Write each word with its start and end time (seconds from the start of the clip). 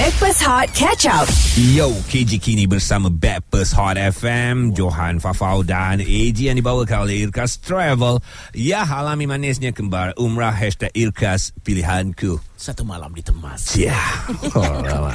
Backpass 0.00 0.40
Hot 0.40 0.72
Catch 0.72 1.04
Up. 1.04 1.28
Yo, 1.76 1.92
KJ 2.08 2.40
Kini 2.40 2.64
bersama 2.64 3.12
Backpast 3.12 3.76
Hot 3.76 4.00
FM, 4.00 4.72
Johan 4.72 5.20
Fafau 5.20 5.60
dan 5.60 6.00
AG 6.00 6.40
yang 6.40 6.56
dibawakan 6.56 7.04
oleh 7.04 7.28
Irkas 7.28 7.60
Travel. 7.60 8.16
Ya, 8.56 8.80
alami 8.80 9.28
manisnya 9.28 9.76
kembar 9.76 10.16
umrah 10.16 10.56
hashtag 10.56 10.88
Irkas 10.96 11.52
pilihanku. 11.60 12.40
Satu 12.56 12.80
malam 12.80 13.12
ditemas. 13.12 13.76
Ya. 13.76 13.92
Oh, 14.56 14.64
lama. 14.80 15.12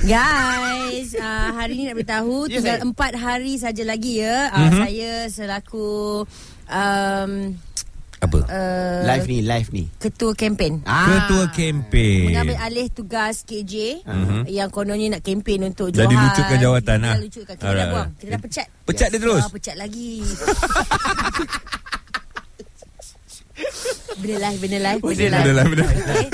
Guys, 0.00 1.12
uh, 1.12 1.52
hari 1.52 1.76
ni 1.76 1.84
nak 1.84 2.00
beritahu 2.00 2.48
Ya, 2.48 2.56
tinggal 2.56 2.80
saya. 2.80 2.86
empat 2.88 3.12
hari 3.20 3.60
saja 3.60 3.84
lagi 3.84 4.24
ya. 4.24 4.48
Uh, 4.48 4.60
Mhm. 4.64 4.78
Saya 4.80 5.12
selaku 5.28 5.88
um, 6.64 7.32
Apa? 8.16 8.38
uh, 8.48 9.00
Live 9.04 9.28
ni, 9.28 9.38
live 9.44 9.68
ni. 9.76 9.84
ketua 10.00 10.32
kempen. 10.32 10.80
Ketua 10.80 11.52
kempen. 11.52 12.32
Mengambil 12.32 12.56
alih 12.64 12.88
tugas 12.88 13.44
KJ 13.44 14.00
uh-huh. 14.08 14.42
yang 14.48 14.72
kononnya 14.72 15.20
nak 15.20 15.22
kempen 15.22 15.68
untuk 15.68 15.92
Johan. 15.92 16.08
dilucutkan 16.08 16.56
jawatan, 16.56 16.96
Dah 17.04 17.12
ah. 17.12 17.16
lucutkan. 17.20 17.54
Kita 17.60 17.72
dah 17.76 17.86
buang. 17.92 18.10
Kita 18.16 18.30
dah 18.32 18.40
pecat. 18.40 18.66
Pecat 18.88 19.08
dia 19.12 19.20
terus? 19.20 19.42
Ah, 19.44 19.52
pecat 19.52 19.76
lagi. 19.76 20.24
Benda 24.16 24.48
live, 24.48 24.58
benda 24.64 24.78
live. 24.80 25.00
Benda 25.04 25.52
live, 25.52 25.68
benda 25.68 25.84
live. 25.84 26.00
Okay. 26.06 26.28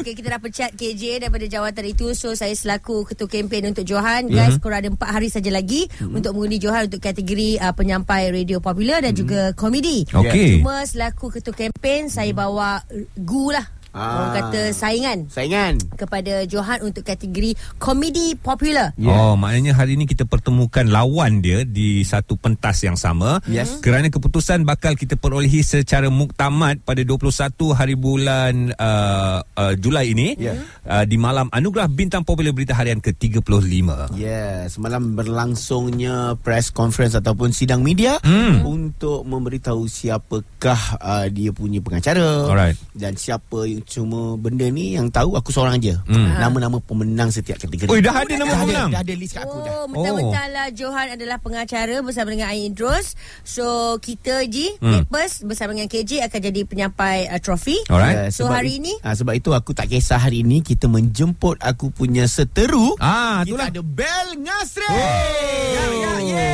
okay, 0.00 0.12
kita 0.16 0.28
dah 0.32 0.40
pecat 0.40 0.70
KJ 0.72 1.20
daripada 1.20 1.44
jawatan 1.44 1.84
itu. 1.84 2.16
So, 2.16 2.32
saya 2.32 2.56
selaku 2.56 3.04
ketua 3.04 3.28
kempen 3.28 3.68
untuk 3.68 3.84
Johan. 3.84 4.32
Guys, 4.32 4.56
korang 4.56 4.80
ada 4.80 4.88
empat 4.88 5.10
hari 5.12 5.28
saja 5.28 5.52
lagi 5.52 5.84
untuk 6.00 6.32
mengundi 6.32 6.56
Johan 6.56 6.88
untuk 6.88 7.04
kategori 7.04 7.60
uh, 7.60 7.76
penyampai 7.76 8.32
radio 8.32 8.56
popular 8.64 9.04
dan 9.04 9.12
juga 9.12 9.52
komedi. 9.52 10.08
Okey. 10.08 10.64
Cuma 10.64 10.80
selaku 10.88 11.28
ketua 11.36 11.52
kempen, 11.52 12.08
saya 12.08 12.32
bawa 12.32 12.80
uh, 12.88 13.04
gu 13.20 13.52
lah. 13.52 13.75
Orang 13.96 14.28
Ah. 14.28 14.34
kata 14.44 14.60
saingan 14.70 15.24
Saingan. 15.26 15.80
kepada 15.96 16.44
Johan 16.44 16.84
untuk 16.84 17.00
kategori 17.02 17.56
komedi 17.76 18.36
popular. 18.36 18.92
Yeah. 18.94 19.08
Oh, 19.08 19.34
maknanya 19.34 19.72
hari 19.72 19.96
ini 19.96 20.04
kita 20.04 20.22
pertemukan 20.22 20.84
lawan 20.84 21.40
dia 21.40 21.64
di 21.64 22.04
satu 22.04 22.36
pentas 22.36 22.76
yang 22.80 22.94
sama. 22.94 23.40
Yes. 23.46 23.80
Kerana 23.80 24.06
keputusan 24.06 24.62
bakal 24.62 24.94
kita 24.94 25.16
perolehi 25.16 25.64
secara 25.64 26.06
muktamad 26.06 26.84
pada 26.84 27.00
21 27.00 27.32
hari 27.72 27.96
bulan 27.96 28.76
uh, 28.76 29.40
uh, 29.42 29.72
Julai 29.74 30.12
ini 30.12 30.36
Yeah. 30.36 30.60
uh, 30.84 31.02
di 31.02 31.16
malam 31.16 31.48
Anugerah 31.48 31.88
Bintang 31.88 32.20
Popular 32.20 32.52
Berita 32.52 32.76
Harian 32.76 33.00
ke-35. 33.00 34.12
Ya, 34.12 34.68
semalam 34.68 35.16
berlangsungnya 35.16 36.36
press 36.36 36.68
conference 36.68 37.14
ataupun 37.14 37.50
sidang 37.50 37.80
media 37.80 38.20
Hmm. 38.20 38.60
untuk 38.60 39.22
memberitahu 39.22 39.86
siapakah 39.86 40.76
uh, 40.98 41.26
dia 41.28 41.48
punya 41.48 41.78
pengacara 41.78 42.44
Alright. 42.44 42.76
dan 42.92 43.14
siapa 43.14 43.64
yang 43.64 43.85
cuma 43.86 44.34
benda 44.34 44.66
ni 44.66 44.92
yang 44.92 45.06
tahu 45.08 45.32
aku 45.32 45.48
seorang 45.48 45.78
je. 45.78 45.94
Hmm. 46.04 46.34
Nama-nama 46.36 46.76
pemenang 46.78 47.30
setiap 47.30 47.56
kategori. 47.56 47.86
Oi, 47.86 48.02
dah 48.02 48.12
ada 48.18 48.32
nama 48.34 48.44
dah 48.44 48.58
pemenang? 48.60 48.90
Ada, 48.90 48.96
dah 48.96 49.02
ada 49.02 49.14
list 49.14 49.32
kat 49.32 49.42
aku 49.42 49.56
dah. 49.58 49.72
Oh, 49.72 49.86
mentang-mentang 49.86 50.48
lah 50.50 50.66
Johan 50.68 51.06
adalah 51.14 51.38
pengacara 51.38 51.94
bersama 52.00 52.28
dengan 52.28 52.50
Ain 52.50 52.68
Idrus. 52.68 53.14
So, 53.40 53.64
kita 53.98 54.42
Ji, 54.44 54.74
Hmm. 54.76 55.06
hmm. 55.06 55.46
bersama 55.46 55.70
dengan 55.72 55.86
KJ 55.86 56.26
akan 56.26 56.40
jadi 56.42 56.60
penyampai 56.62 57.30
uh, 57.30 57.38
trofi. 57.38 57.78
Alright. 57.86 58.16
Ya, 58.18 58.24
So, 58.28 58.44
sebab 58.44 58.58
hari 58.58 58.76
ini? 58.76 58.92
ah, 59.00 59.14
sebab 59.14 59.32
itu 59.32 59.50
aku 59.50 59.70
tak 59.70 59.86
kisah 59.86 60.18
hari 60.18 60.42
ini 60.42 60.60
kita 60.60 60.86
menjemput 60.86 61.62
aku 61.62 61.88
punya 61.88 62.26
seteru. 62.26 62.98
Ah, 62.98 63.46
kita 63.46 63.54
itulah. 63.54 63.66
ada 63.70 63.80
Bel 63.80 64.28
Ngasri. 64.36 64.90
Ya, 64.90 65.84
ya, 65.94 66.12
ye. 66.20 66.50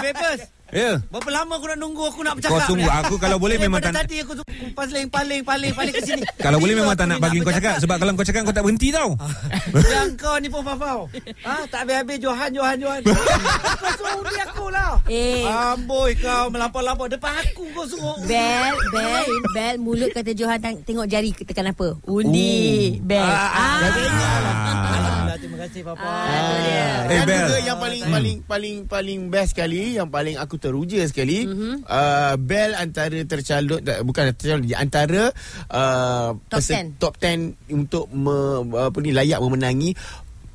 Bebas. 0.00 0.57
Ya. 0.68 1.00
Berapa 1.08 1.30
lama 1.32 1.56
aku 1.56 1.66
nak 1.66 1.78
nunggu 1.80 2.02
aku 2.04 2.20
nak 2.20 2.36
Kau 2.36 2.44
bercakap 2.44 2.68
tunggu 2.68 2.84
ni? 2.84 2.92
aku 2.92 3.14
kalau 3.16 3.40
boleh 3.40 3.56
Eh, 3.56 3.62
memang 3.64 3.80
tak 3.80 3.96
tadi 3.96 4.20
aku 4.20 4.36
tu 4.36 4.44
paling 4.76 5.08
paling 5.08 5.40
paling 5.40 5.72
paling 5.72 5.94
ke 5.96 6.02
sini. 6.04 6.22
kalau 6.44 6.60
boleh 6.60 6.76
memang 6.76 6.92
tak 6.92 7.08
nak 7.08 7.18
bagi 7.18 7.40
kau 7.40 7.48
cakap 7.48 7.80
sebab 7.80 7.96
kalau 7.96 8.12
kau 8.12 8.22
cakap 8.22 8.44
kau 8.44 8.52
tak 8.52 8.62
berhenti 8.62 8.92
tau. 8.92 9.16
Yang 9.96 10.10
kau 10.20 10.36
ni 10.36 10.46
pun 10.46 10.60
fafau. 10.60 11.08
Ha, 11.42 11.64
tak 11.66 11.88
habis-habis 11.88 12.20
Johan 12.20 12.50
Johan 12.52 12.76
Johan. 12.76 13.00
kau 13.80 13.90
suruh 13.96 14.20
undi 14.20 14.36
aku 14.38 14.66
lah. 14.68 15.00
Eh, 15.08 15.48
Amboi 15.48 16.12
kau 16.14 16.52
melampau-lampau 16.52 17.08
depan 17.08 17.32
aku 17.32 17.64
kau 17.72 17.88
suruh. 17.88 18.20
Bel, 18.28 18.76
Bel, 18.92 19.24
Bel, 19.50 19.74
mulut 19.80 20.12
kata 20.12 20.36
Johan 20.36 20.60
tengok 20.60 21.08
jari 21.08 21.32
tekan 21.32 21.72
apa? 21.72 21.96
Undi, 22.04 23.00
Bel. 23.00 23.24
Ah, 23.24 23.48
ah, 23.48 23.76
Ah. 23.88 25.17
Terima 25.58 25.74
kasih 25.74 25.82
papa. 25.82 26.06
Ah. 26.06 27.02
Eh, 27.02 27.18
dan 27.18 27.26
Bel. 27.26 27.42
juga 27.42 27.58
yang 27.58 27.78
paling 27.82 28.02
paling 28.06 28.36
paling 28.46 28.76
paling 28.86 29.20
best 29.26 29.58
sekali, 29.58 29.98
yang 29.98 30.06
paling 30.06 30.38
aku 30.38 30.54
teruja 30.54 31.02
sekali, 31.02 31.50
Mhm. 31.50 31.82
uh, 31.82 32.38
Bel 32.38 32.78
antara 32.78 33.18
tercalon 33.26 33.82
tak, 33.82 34.06
bukan 34.06 34.30
tercalon 34.32 34.62
di 34.62 34.70
antara 34.72 35.34
uh, 35.66 36.30
Top 36.46 36.62
pese- 36.62 36.78
10. 36.78 37.02
top 37.02 37.18
10 37.18 37.58
untuk 37.68 38.06
me, 38.08 38.38
apa 38.78 38.98
ni 39.02 39.10
layak 39.10 39.42
memenangi 39.42 39.90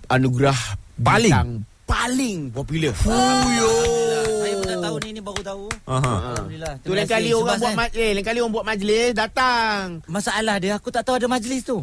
anugerah 0.08 0.56
Paling. 0.96 1.36
bintang 1.36 1.52
paling 1.84 2.38
popular. 2.50 2.96
Saya 2.96 4.23
pun 4.94 5.02
tak 5.02 5.10
tahu 5.10 5.10
ni 5.10 5.10
ni 5.12 5.22
baru 5.22 5.42
tahu. 5.42 5.66
Aha. 5.86 6.14
Alhamdulillah. 6.34 6.74
Tu 6.80 6.92
lain 6.94 7.08
kali 7.08 7.30
orang 7.32 7.58
buat 7.58 7.74
ma- 7.74 7.94
eh 7.94 8.12
lain 8.14 8.24
kali 8.24 8.38
orang 8.40 8.54
buat 8.54 8.66
majlis 8.66 9.10
datang. 9.14 9.84
Masalah 10.06 10.56
dia 10.58 10.78
aku 10.78 10.90
tak 10.90 11.04
tahu 11.04 11.16
ada 11.18 11.28
majlis 11.28 11.62
tu. 11.64 11.78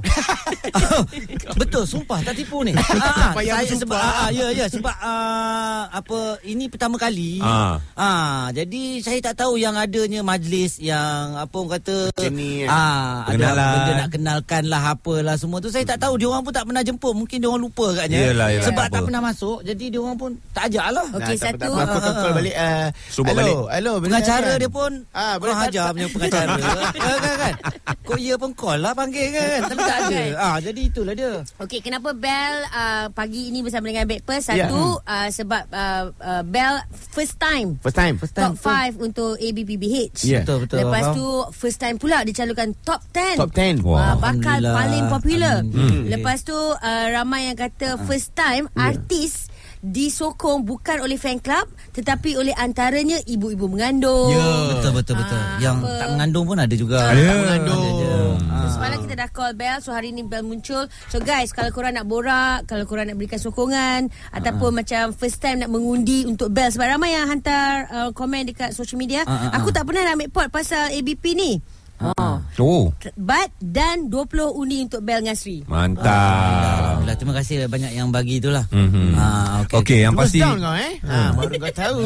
Betul, 1.57 1.85
sumpah 1.85 2.19
tak 2.23 2.35
tipu 2.35 2.63
ni. 2.63 2.73
ah, 2.77 3.33
payah 3.33 3.63
saya 3.63 3.77
sebab 3.77 3.99
ah, 3.99 4.29
ya 4.31 4.47
ya 4.53 4.67
sebab 4.67 4.95
ah, 4.95 5.91
apa 5.91 6.19
ini 6.45 6.67
pertama 6.67 6.97
kali. 6.97 7.41
Ah. 7.43 7.79
Ah, 7.95 8.49
jadi 8.51 9.01
saya 9.01 9.19
tak 9.21 9.43
tahu 9.43 9.57
yang 9.57 9.75
adanya 9.75 10.23
majlis 10.23 10.79
yang 10.79 11.37
apa 11.37 11.53
orang 11.53 11.73
kata 11.79 11.97
Macam 12.11 12.33
ni, 12.33 12.65
eh. 12.65 12.69
ah 12.69 13.27
ada 13.27 13.47
benda 13.53 13.93
nak 13.97 14.11
kenalkan 14.11 14.63
lah 14.67 14.83
apalah 14.91 15.37
semua 15.37 15.59
tu 15.59 15.69
saya 15.69 15.85
tak 15.85 16.01
tahu 16.01 16.17
dia 16.17 16.29
orang 16.29 16.43
pun 16.43 16.53
tak 16.53 16.65
pernah 16.65 16.83
jemput 16.83 17.13
mungkin 17.13 17.37
dia 17.39 17.49
orang 17.49 17.63
lupa 17.63 17.85
agaknya. 17.93 18.31
Yelah, 18.31 18.49
yelah, 18.53 18.67
sebab 18.67 18.87
tak 18.87 18.91
tak 18.91 19.01
apa. 19.01 19.07
pernah 19.07 19.23
masuk 19.23 19.59
jadi 19.63 19.85
dia 19.89 20.01
orang 20.01 20.17
pun 20.17 20.31
tak 20.53 20.65
ajak 20.71 20.87
lah. 20.91 21.07
Okey, 21.11 21.19
Nah, 21.21 21.39
tak 21.41 21.53
apa, 21.55 21.57
satu. 21.61 21.73
tak 21.73 21.87
apa, 21.87 21.97
aku 21.97 21.99
ah, 22.01 22.15
call 22.15 22.31
ah. 22.31 22.35
balik. 22.37 22.55
Uh, 22.55 22.87
Buat 23.11 23.27
hello, 23.27 23.37
balik. 23.37 23.57
hello, 23.75 23.93
Pengacara 24.01 24.47
kan? 24.47 24.59
dia 24.59 24.71
pun 24.71 24.93
Ah, 25.11 25.21
ah, 25.21 25.35
boleh 25.37 25.51
Kurang 25.51 25.61
tak- 25.61 25.71
ajar 25.71 25.85
punya 25.91 26.09
pengacara 26.09 26.53
kan, 26.95 27.17
kan, 27.19 27.35
kan? 27.37 27.55
Kok 28.01 28.19
ya 28.19 28.35
pun 28.35 28.51
call 28.55 28.79
lah 28.79 28.93
panggil 28.93 29.27
kan 29.29 29.59
Tapi 29.67 29.81
tak 29.81 29.99
ada 30.01 30.21
ah, 30.39 30.57
Jadi 30.59 30.81
itulah 30.87 31.13
dia 31.13 31.33
Okey, 31.59 31.81
kenapa 31.81 32.09
Bel 32.13 32.55
uh, 32.67 33.07
pagi 33.11 33.51
ini 33.51 33.61
bersama 33.61 33.87
dengan 33.87 34.07
Backpast? 34.07 34.47
Ya. 34.49 34.67
Satu, 34.67 34.83
uh, 34.99 35.29
sebab 35.29 35.63
uh, 35.69 36.05
uh, 36.17 36.43
Bel 36.43 36.75
first 37.11 37.37
time 37.37 37.77
First 37.81 37.99
time. 37.99 38.15
First 38.17 38.33
top 38.33 38.55
5 38.57 38.97
untuk 39.01 39.37
ABPBH. 39.37 40.23
Ya. 40.23 40.41
Betul, 40.43 40.65
betul, 40.65 40.77
Lepas 40.81 41.05
tu 41.13 41.27
first 41.53 41.77
time 41.77 41.97
pula 41.97 42.23
dicalonkan 42.23 42.73
top 42.81 43.03
10. 43.13 43.37
Top 43.37 43.51
10. 43.53 43.83
Wah. 43.83 44.15
Uh, 44.15 44.17
bakal 44.19 44.59
paling 44.61 45.05
popular. 45.07 45.61
Amin. 45.61 46.09
Lepas 46.09 46.43
tu 46.43 46.55
uh, 46.55 46.79
ramai 47.11 47.47
yang 47.47 47.59
kata 47.59 47.99
first 48.07 48.33
time 48.33 48.71
artis 48.73 49.50
disokong 49.81 50.63
bukan 50.63 51.01
oleh 51.01 51.17
fan 51.17 51.37
club 51.37 51.65
tetapi 51.91 52.37
oleh 52.37 52.53
antaranya 52.53 53.17
ibu-ibu 53.23 53.65
mengandung. 53.67 54.29
Ya 54.31 54.77
Betul 54.77 54.93
betul 54.95 55.15
betul 55.17 55.37
Ah, 55.37 55.57
Yang 55.59 55.77
apa? 55.81 55.97
tak 55.97 56.09
mengandung 56.11 56.45
pun 56.45 56.57
ada 56.57 56.75
juga 56.75 56.99
Ada. 57.07 57.17
Tak 57.19 57.37
mengandung. 57.39 57.81
Ada 57.81 57.91
je. 57.91 58.13
So, 58.61 58.67
semalam 58.71 58.99
kita 59.01 59.15
dah 59.17 59.29
call 59.31 59.53
Bell 59.53 59.79
So 59.81 59.91
hari 59.91 60.13
ni 60.13 60.23
Bell 60.23 60.43
muncul 60.43 60.85
So 61.09 61.19
guys 61.19 61.51
Kalau 61.51 61.71
korang 61.71 61.93
nak 61.93 62.05
borak 62.05 62.65
Kalau 62.65 62.85
korang 62.85 63.09
nak 63.09 63.17
berikan 63.17 63.37
sokongan 63.37 64.01
Ataupun 64.31 64.77
macam 64.77 65.11
First 65.11 65.41
time 65.41 65.59
nak 65.59 65.69
mengundi 65.69 66.23
Untuk 66.23 66.49
Bell 66.49 66.69
Sebab 66.69 66.87
ramai 66.87 67.13
yang 67.13 67.27
hantar 67.27 67.89
uh, 67.89 68.11
Komen 68.11 68.47
dekat 68.47 68.71
social 68.71 68.97
media 68.97 69.25
Ah, 69.25 69.51
ah, 69.51 69.59
Aku 69.59 69.69
ah. 69.69 69.75
tak 69.75 69.85
pernah 69.85 70.05
nak 70.05 70.15
ambil 70.15 70.31
pot 70.31 70.49
Pasal 70.49 70.93
ABP 70.93 71.25
ni 71.35 71.53
Oh. 72.01 72.41
Oh, 72.57 72.85
But 73.13 73.53
Dan 73.61 74.09
20 74.09 74.25
undi 74.51 74.81
untuk 74.81 75.05
Bell 75.05 75.21
Ngasri 75.21 75.69
mantap. 75.69 76.90
Alhamdulillah 77.11 77.19
Terima 77.19 77.35
kasih 77.35 77.55
banyak 77.67 77.93
yang 77.95 78.09
bagi 78.15 78.39
itulah 78.39 78.65
Mhm. 78.71 79.19
ah, 79.19 79.67
Okey, 79.67 79.77
okay, 79.83 79.99
yang 80.07 80.15
Terus 80.15 80.31
pasti 80.31 80.41
down 80.41 80.59
kau 80.63 80.75
eh. 80.75 80.95
Ha, 81.05 81.17
baru 81.35 81.55
kau 81.59 81.73
tahu. 81.75 81.99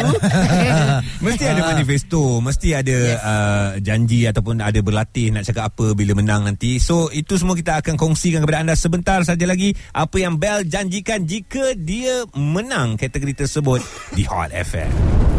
mesti 1.25 1.45
ada 1.45 1.63
manifesto, 1.71 2.23
mesti 2.41 2.69
ada 2.75 2.97
yes. 2.97 3.21
uh, 3.21 3.69
janji 3.81 4.21
ataupun 4.27 4.59
ada 4.59 4.81
berlatih 4.81 5.31
nak 5.31 5.45
cakap 5.47 5.71
apa 5.75 5.95
bila 5.95 6.19
menang 6.19 6.49
nanti. 6.49 6.81
So 6.83 7.09
itu 7.13 7.37
semua 7.39 7.55
kita 7.55 7.79
akan 7.85 7.95
kongsikan 7.95 8.43
kepada 8.43 8.65
anda 8.65 8.75
sebentar 8.75 9.21
saja 9.23 9.45
lagi 9.47 9.73
apa 9.93 10.17
yang 10.19 10.41
Bell 10.41 10.67
janjikan 10.67 11.25
jika 11.29 11.77
dia 11.79 12.27
menang 12.35 12.99
kategori 12.99 13.47
tersebut 13.47 13.81
di 14.17 14.25
Hot 14.27 14.51
FM. 14.51 14.91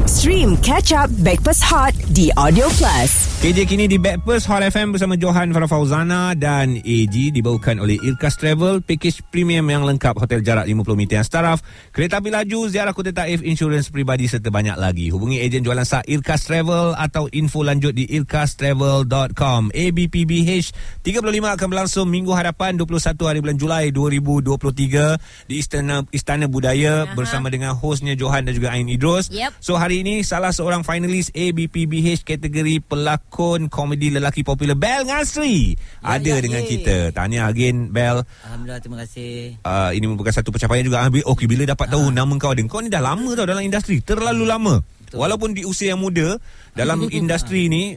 Stream 0.06 0.54
Catch 0.62 0.94
Up 0.94 1.10
Backpass 1.26 1.66
Hot 1.66 1.98
di 2.14 2.30
Audio 2.38 2.70
Plus. 2.78 3.12
KJ 3.42 3.66
kini 3.66 3.90
di 3.90 3.98
Backpast 3.98 4.46
Hot 4.46 4.62
FM 4.62 4.94
bersama 4.94 5.18
Johan 5.18 5.50
Farah 5.50 5.66
Fauzana 5.66 6.38
dan 6.38 6.78
AG 6.78 7.34
dibawakan 7.34 7.82
oleh 7.82 7.98
Irkas 8.06 8.38
Travel, 8.38 8.86
package 8.86 9.26
premium 9.56 9.72
yang 9.72 9.88
lengkap 9.88 10.19
hotel 10.19 10.44
jarak 10.44 10.68
50 10.68 11.00
meter 11.00 11.16
yang 11.24 11.24
staraf, 11.24 11.63
kereta 11.96 12.19
api 12.19 12.28
laju, 12.28 12.68
ziarah 12.68 12.92
kota 12.92 13.16
taif, 13.16 13.40
insurans 13.40 13.88
peribadi 13.88 14.28
serta 14.28 14.52
banyak 14.52 14.75
lagi. 14.75 15.07
Hubungi 15.16 15.40
ejen 15.40 15.63
jualan 15.63 15.88
sah 15.88 16.04
Irkas 16.04 16.44
Travel 16.44 16.92
atau 17.00 17.31
info 17.31 17.63
lanjut 17.63 17.96
di 17.96 18.04
irkastravel.com. 18.19 19.72
ABPBH 19.72 20.75
35 21.07 21.56
akan 21.56 21.68
berlangsung 21.72 22.04
minggu 22.12 22.36
hadapan 22.36 22.75
21 22.75 23.16
hari 23.24 23.40
bulan 23.40 23.56
Julai 23.56 23.96
2023 23.96 25.48
di 25.48 25.56
Istana 25.63 26.04
Istana 26.12 26.51
Budaya 26.51 27.08
Aha. 27.08 27.16
bersama 27.16 27.48
dengan 27.48 27.80
hostnya 27.80 28.12
Johan 28.12 28.44
dan 28.44 28.60
juga 28.60 28.75
Ain 28.75 28.92
Idrus. 28.92 29.31
Yep. 29.31 29.63
So 29.63 29.80
hari 29.80 30.04
ini 30.04 30.19
salah 30.28 30.51
seorang 30.51 30.84
finalis 30.84 31.31
ABPBH 31.31 32.28
kategori 32.28 32.84
pelakon 32.84 33.72
komedi 33.72 34.12
lelaki 34.12 34.44
popular 34.44 34.75
Bel 34.75 35.08
Ngasri 35.08 35.80
Ya, 36.04 36.19
ada 36.19 36.28
ya, 36.28 36.44
dengan 36.44 36.60
ye. 36.68 36.69
kita. 36.75 37.16
Tahniah 37.16 37.48
again 37.48 37.88
Bel. 37.96 38.28
Alhamdulillah 38.44 38.81
terima 38.81 38.98
kasih 39.06 39.45
uh, 39.62 39.92
ini 39.94 40.06
merupakan 40.10 40.34
satu 40.34 40.50
pencapaian 40.50 40.82
juga. 40.82 41.06
Ah, 41.06 41.10
Okey, 41.12 41.46
bila 41.46 41.68
dapat 41.68 41.88
tahu 41.92 42.10
nama 42.10 42.34
kau 42.42 42.52
ada. 42.54 42.62
Kau 42.66 42.82
ni 42.82 42.90
dah 42.90 43.04
lama 43.04 43.30
tau 43.38 43.46
dalam 43.46 43.62
industri. 43.62 44.02
Terlalu 44.02 44.44
lama. 44.48 44.76
Walaupun 45.16 45.54
di 45.54 45.64
usia 45.64 45.94
yang 45.94 46.02
muda, 46.02 46.36
dalam 46.76 47.08
industri 47.20 47.72
ni, 47.72 47.96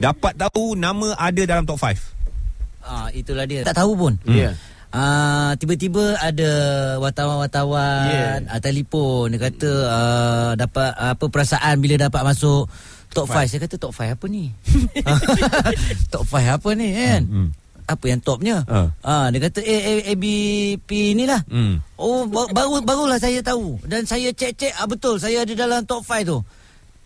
dapat 0.00 0.34
tahu 0.34 0.74
nama 0.74 1.14
ada 1.14 1.42
dalam 1.44 1.68
top 1.68 1.78
5. 1.78 2.84
Ah, 2.88 3.08
itulah 3.12 3.44
dia. 3.44 3.62
Tak 3.62 3.76
tahu 3.84 3.92
pun. 3.94 4.12
Ya. 4.24 4.56
Ah, 4.88 5.52
tiba-tiba 5.60 6.16
ada 6.16 6.50
wartawan-wartawan 6.96 8.08
Yeah. 8.08 8.40
yeah. 8.40 8.60
telefon 8.64 9.36
dia 9.36 9.40
kata 9.52 9.70
ah, 9.84 10.50
dapat 10.56 10.96
apa 10.96 11.24
perasaan 11.28 11.76
bila 11.84 12.00
dapat 12.00 12.24
masuk 12.24 12.72
top 13.12 13.28
5. 13.28 13.52
Saya 13.52 13.60
kata 13.68 13.76
top 13.76 13.92
5 13.92 14.16
apa 14.16 14.26
ni? 14.32 14.48
top 16.12 16.24
5 16.24 16.56
apa 16.56 16.68
ni 16.72 16.88
kan? 16.96 17.22
Hmm. 17.28 17.48
Apa 17.88 18.04
yang 18.04 18.20
topnya? 18.20 18.68
Ah. 18.68 18.92
Ah, 19.00 19.26
dia 19.32 19.40
kata 19.48 19.64
eh, 19.64 19.80
eh 19.80 20.12
ABP 20.12 21.16
ni 21.16 21.24
lah. 21.24 21.40
Hmm. 21.48 21.80
Oh 21.96 22.28
ba- 22.28 22.52
baru 22.52 22.84
barulah 22.84 23.16
saya 23.16 23.40
tahu 23.40 23.80
dan 23.88 24.04
saya 24.04 24.28
cek-cek 24.28 24.76
ah, 24.76 24.84
betul 24.84 25.16
saya 25.16 25.48
ada 25.48 25.52
dalam 25.56 25.88
top 25.88 26.04
5 26.04 26.28
tu. 26.28 26.38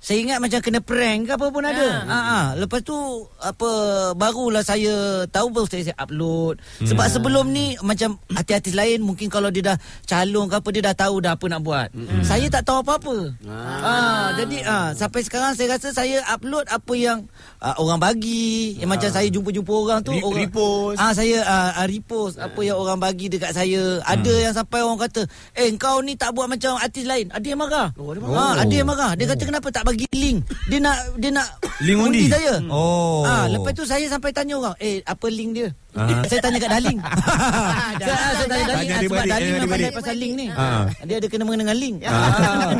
Saya 0.02 0.18
ingat 0.18 0.42
macam 0.42 0.58
kena 0.58 0.82
prank 0.82 1.30
ke 1.30 1.38
apa 1.38 1.46
pun 1.54 1.62
ada. 1.62 2.02
Ha 2.02 2.18
ah. 2.18 2.46
Lepas 2.58 2.82
tu 2.82 2.98
apa 3.38 3.70
barulah 4.18 4.66
saya 4.66 5.22
tahu 5.30 5.54
baru 5.54 5.70
saya, 5.70 5.94
saya 5.94 5.96
upload. 6.02 6.58
Sebab 6.82 7.06
sebelum 7.06 7.54
ni 7.54 7.78
macam 7.86 8.18
artis-artis 8.34 8.74
lain 8.74 8.98
mungkin 9.06 9.30
kalau 9.30 9.54
dia 9.54 9.62
dah 9.62 9.78
calon 10.02 10.50
ke 10.50 10.58
apa 10.58 10.68
dia 10.74 10.82
dah 10.90 10.96
tahu 10.98 11.22
dah 11.22 11.38
apa 11.38 11.46
nak 11.46 11.62
buat. 11.62 11.88
Saya 12.26 12.50
tak 12.50 12.66
tahu 12.66 12.82
apa-apa. 12.82 13.16
Ah. 13.46 14.34
jadi 14.34 14.66
ah 14.66 14.90
sampai 14.90 15.22
sekarang 15.22 15.54
saya 15.54 15.78
rasa 15.78 15.94
saya 15.94 16.18
upload 16.34 16.66
apa 16.66 16.92
yang 16.98 17.22
ah, 17.62 17.78
orang 17.78 17.96
bagi. 17.96 18.74
Yang 18.76 18.90
macam 18.90 19.08
saya 19.08 19.28
jumpa-jumpa 19.28 19.72
orang 19.72 19.98
tu 20.02 20.10
Re- 20.10 20.20
orang 20.20 20.42
repost. 20.42 20.98
Ah 20.98 21.14
saya 21.14 21.38
ah, 21.40 21.70
ah, 21.72 21.86
repost 21.86 22.36
apa 22.36 22.60
yang 22.60 22.76
orang 22.76 22.98
bagi 22.98 23.30
dekat 23.30 23.54
saya. 23.54 24.02
Ada 24.02 24.34
yang 24.42 24.52
sampai 24.52 24.82
orang 24.82 24.98
kata, 25.00 25.22
"Eh 25.54 25.70
kau 25.78 26.02
ni 26.02 26.12
tak 26.12 26.34
buat 26.34 26.50
macam 26.50 26.74
artis 26.76 27.06
lain." 27.06 27.30
Ada 27.30 27.46
yang 27.46 27.60
marah. 27.62 27.94
Oh, 27.94 28.10
ada 28.10 28.18
marah. 28.18 28.52
ada 28.58 28.74
yang 28.74 28.88
marah. 28.88 29.12
Dia 29.14 29.30
kata 29.30 29.42
kenapa 29.46 29.68
tak 29.70 29.86
bagi 29.86 30.04
link? 30.12 30.42
Dia 30.66 30.78
nak 30.78 30.98
dia 31.16 31.30
nak 31.30 31.46
Link 31.86 31.98
undi? 31.98 32.26
saya. 32.26 32.58
Oh. 32.66 33.22
Ah 33.22 33.46
lepas 33.46 33.70
tu 33.70 33.86
saya 33.86 34.04
sampai 34.06 34.34
tanya 34.34 34.58
orang, 34.58 34.74
"Eh 34.76 34.98
apa 35.02 35.26
link 35.26 35.54
dia?" 35.54 35.70
Ah. 35.92 36.08
saya 36.30 36.40
tanya 36.40 36.56
kat 36.56 36.70
Daling. 36.72 36.98
saya, 36.98 38.16
saya 38.34 38.46
tanya 38.48 38.64
Daling 38.64 38.88
Tanya 38.88 38.94
ah, 38.96 39.02
sebab 39.04 39.12
balik, 39.14 39.30
Daling 39.30 39.52
memang 39.52 39.70
pandai 39.70 39.92
pasal 39.92 40.14
link 40.16 40.32
ni. 40.34 40.46
Ah. 40.48 40.82
Dia 41.04 41.16
ada 41.20 41.26
kena 41.28 41.42
mengena 41.44 41.62
dengan 41.62 41.78
link. 41.78 41.96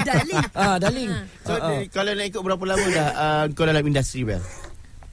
Daling. 0.02 0.44
Ah 0.52 0.76
Daling. 0.84 1.10
So, 1.44 1.52
Ah, 1.52 1.68
ah. 1.68 1.80
kalau 1.88 2.10
nak 2.12 2.26
ikut 2.26 2.40
berapa 2.40 2.64
lama 2.64 2.86
dah 2.88 3.08
uh, 3.12 3.42
kau 3.52 3.62
dalam 3.62 3.84
industri, 3.84 4.24
Bel? 4.24 4.40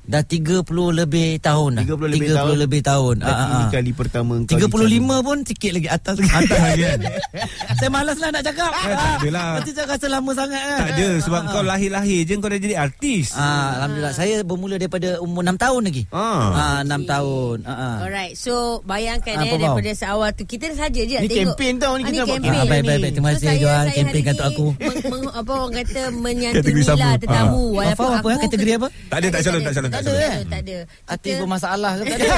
Dah 0.10 0.26
30 0.26 0.66
lebih 0.90 1.38
tahun 1.38 1.70
dah. 1.78 1.86
30 1.86 2.10
lebih 2.10 2.30
30 2.34 2.40
tahun. 2.42 2.56
lebih 2.58 2.82
tahun. 2.82 3.16
Ah, 3.22 3.30
ah, 3.30 3.46
ini 3.46 3.62
ah. 3.62 3.70
kali 3.70 3.92
pertama 3.94 4.34
kau 4.42 4.58
35 4.58 4.82
pun 5.22 5.38
sikit 5.46 5.72
lagi 5.72 5.86
atas 5.88 6.16
lagi. 6.18 6.34
Atas 6.34 6.58
lagi 6.60 6.82
kan? 6.82 7.00
Saya 7.78 7.90
malas 7.94 8.18
lah 8.18 8.30
nak 8.34 8.42
cakap. 8.42 8.72
Eh, 8.74 8.90
tak 8.90 9.14
adalah. 9.22 9.48
Nanti 9.56 9.72
saya 9.72 9.86
rasa 9.88 10.08
lama 10.10 10.32
sangat 10.34 10.58
kan. 10.60 10.80
Tak 10.82 10.90
ada 10.92 11.08
sebab 11.22 11.42
kau 11.48 11.62
lahir-lahir 11.62 12.20
je 12.26 12.34
kau 12.36 12.50
dah 12.50 12.58
jadi 12.58 12.76
artis. 12.76 13.32
Ah, 13.32 13.78
Alhamdulillah. 13.78 14.14
Saya 14.18 14.36
bermula 14.42 14.76
daripada 14.76 15.22
umur 15.22 15.46
6 15.46 15.56
tahun 15.56 15.82
lagi. 15.86 16.04
Ah. 16.10 16.50
Ah, 16.52 16.80
6 16.82 17.06
tahun. 17.06 17.58
Ah, 17.64 17.72
ah. 17.72 17.96
Alright, 18.02 18.34
so 18.34 18.54
bayangkan 18.84 19.34
Ah, 19.36 19.46
eh 19.46 19.48
Apa, 19.48 19.62
daripada 19.62 19.90
seawal 19.94 20.30
tu 20.34 20.44
kita 20.44 20.74
saja 20.74 21.02
je 21.02 21.16
Ni 21.16 21.30
tengok. 21.30 21.54
kempen 21.54 21.74
tau, 21.78 21.94
ni 21.96 22.02
Ah, 22.02 22.10
kita 22.10 22.22
buat 22.26 22.42
kempen. 22.42 22.50
Ah, 22.52 22.66
baik, 22.66 22.84
baik, 22.84 23.00
baik. 23.00 23.14
Terima 23.14 23.30
So, 23.30 23.36
kasih, 23.38 23.46
saya- 23.46 23.62
Johan. 23.62 23.86
Kempen 23.94 24.22
kata 24.26 24.44
aku. 24.50 24.68
meng- 24.74 25.06
meng- 25.06 25.34
apa 25.38 25.52
orang 25.54 25.74
kata 25.78 26.02
menyantunilah 26.12 27.14
tetamu 27.16 27.62
Ah. 27.62 27.78
walaupun 27.78 28.10
apa, 28.10 28.18
aku 28.26 28.42
kategori 28.44 28.74
apa? 28.76 28.88
Tak 29.06 29.18
ada, 29.22 29.28
tak 29.30 29.42
calon, 29.46 29.62
tak 29.62 29.74
calon, 29.78 29.90
tak 30.00 30.06
Tak 30.06 30.16
ada, 30.16 30.24
eh? 30.25 30.36
tak 30.51 30.60
ada. 30.62 30.78
Artis 31.06 31.30
Kita- 31.30 31.40
bermasalah 31.40 31.92
ke 31.94 32.04
tak 32.04 32.18
ada? 32.18 32.30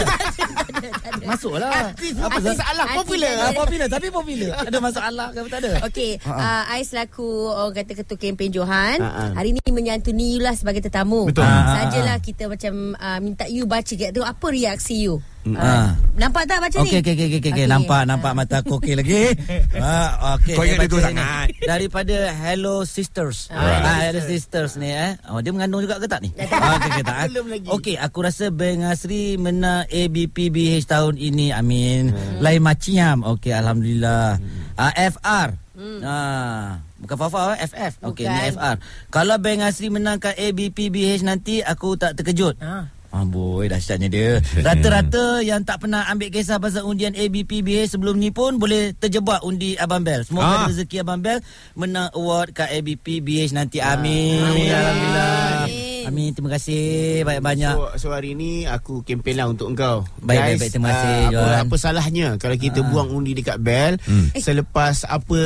Masuklah. 1.21 1.71
Artis 1.91 2.11
Apa 2.15 2.25
artis 2.31 2.43
sah? 2.43 2.55
salah 2.57 2.85
Artis 2.85 2.97
popular. 2.97 3.33
Ah, 3.37 3.51
popular 3.53 3.87
tapi 3.87 4.07
popular. 4.09 4.51
Ada 4.61 4.77
masalah 4.79 5.27
ke 5.29 5.39
tak 5.45 5.59
ada? 5.59 5.71
Okey, 5.85 6.11
uh, 6.23 6.63
I 6.67 6.81
selaku 6.81 7.27
orang 7.47 7.73
kata 7.75 7.93
ketua 7.95 8.17
kempen 8.17 8.49
Johan, 8.49 8.97
Ha, 8.97 9.09
ha. 9.09 9.23
hari 9.33 9.53
ni 9.53 9.61
menyantuni 9.63 10.33
you 10.33 10.41
lah 10.41 10.53
sebagai 10.53 10.81
tetamu. 10.81 11.27
Betul. 11.27 11.43
Ha, 11.43 11.85
Sajalah 11.85 12.17
kita 12.19 12.47
macam 12.47 12.73
uh, 12.95 13.19
minta 13.19 13.45
you 13.45 13.65
baca 13.65 13.83
tengok 13.87 14.25
apa 14.27 14.45
reaksi 14.47 14.95
you. 14.99 15.21
Ah. 15.51 15.97
Nampak 16.13 16.45
tak 16.45 16.61
baca 16.61 16.77
Okey 16.77 16.91
ni? 16.93 17.01
okey 17.01 17.13
okey 17.17 17.27
okey 17.33 17.51
okey 17.51 17.65
nampak 17.65 18.05
nampak 18.05 18.31
mata 18.31 18.61
aku 18.61 18.77
okey 18.77 18.93
lagi. 18.93 19.33
Ah 19.81 20.38
okey. 20.38 20.53
Kau 20.53 20.61
ingat 20.61 20.85
baca 20.85 20.97
sangat. 21.01 21.47
Daripada 21.59 22.15
Hello 22.31 22.85
Sisters. 22.85 23.49
Alright. 23.49 23.81
Ah 23.81 23.97
Hello 24.05 24.21
Sisters 24.21 24.77
ni 24.77 24.88
eh. 24.88 25.17
Oh 25.27 25.41
dia 25.41 25.49
mengandung 25.49 25.81
juga 25.81 25.97
ke 25.97 26.05
tak 26.05 26.21
ni? 26.21 26.29
Ah, 26.45 26.77
Okey 26.77 26.89
okey 26.91 27.03
tak. 27.03 27.15
eh? 27.17 27.27
Belum 27.29 27.45
lagi. 27.49 27.67
Okey 27.67 27.95
aku 27.97 28.17
rasa 28.21 28.45
Bang 28.49 28.83
Asri 28.83 29.35
menang 29.35 29.89
ABPBH 29.89 30.85
tahun 30.85 31.17
ini. 31.17 31.49
Amin. 31.49 32.13
Lain 32.38 32.61
macam. 32.61 33.25
Okey 33.27 33.49
alhamdulillah. 33.51 34.38
Ah 34.75 34.93
FR. 34.93 35.57
Ah 36.05 36.77
Bukan 36.95 37.17
Fafa 37.17 37.57
eh? 37.57 37.65
FF 37.65 37.93
Okey 38.05 38.29
ni. 38.29 38.53
FR 38.53 38.77
Kalau 39.09 39.41
Bang 39.41 39.65
Asri 39.65 39.89
menangkan 39.89 40.38
ABPBH 40.38 41.25
nanti 41.25 41.65
Aku 41.65 41.97
tak 41.97 42.13
terkejut 42.13 42.53
Ah. 42.61 42.85
Ah 43.11 43.23
boy 43.23 43.67
dahsyatnya 43.67 44.07
dia. 44.07 44.39
Rata-rata 44.57 45.39
yang 45.41 45.61
tak 45.61 45.83
pernah 45.83 46.07
ambil 46.07 46.31
kisah 46.31 46.57
pasal 46.57 46.83
undian 46.83 47.11
ABPBH 47.11 47.91
sebelum 47.91 48.15
ni 48.15 48.31
pun 48.31 48.55
boleh 48.55 48.95
terjebak 48.95 49.43
undi 49.43 49.75
Abang 49.75 49.99
Bel. 50.01 50.23
Semoga 50.23 50.63
Ah. 50.63 50.65
rezeki 50.65 51.03
Abang 51.03 51.19
Bel 51.19 51.43
menang 51.75 52.07
award 52.11 52.55
kat 52.55 52.71
ABPBH 52.71 53.51
nanti. 53.51 53.83
Amin. 53.83 54.39
Amin. 54.39 54.71
Alhamdulillah. 54.71 55.35
Amin. 55.67 55.89
Amin. 56.01 56.29
Terima 56.31 56.49
kasih 56.49 56.81
banyak-banyak. 57.21 57.75
So, 57.75 57.85
so 57.99 58.07
hari 58.09 58.31
ni 58.31 58.63
aku 58.63 59.03
kempen 59.03 59.35
lah 59.35 59.45
untuk 59.45 59.69
engkau. 59.69 60.07
Baik, 60.17 60.39
baik, 60.41 60.57
baik. 60.57 60.71
Terima 60.71 60.87
kasih, 60.89 61.11
ah, 61.11 61.27
apa, 61.27 61.43
apa 61.67 61.75
salahnya 61.75 62.27
kalau 62.37 62.55
kita 62.55 62.79
buang 62.81 63.11
undi 63.11 63.35
dekat 63.35 63.59
Bel 63.59 63.99
Hmm. 64.01 64.31
selepas 64.33 65.03
apa 65.03 65.39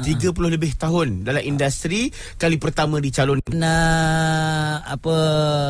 30 0.00 0.48
lebih 0.48 0.74
tahun 0.74 1.22
dalam 1.22 1.42
industri 1.42 2.10
kali 2.36 2.58
pertama 2.58 2.98
dicalon 2.98 3.38
Pernah 3.42 3.80
apa 4.82 5.14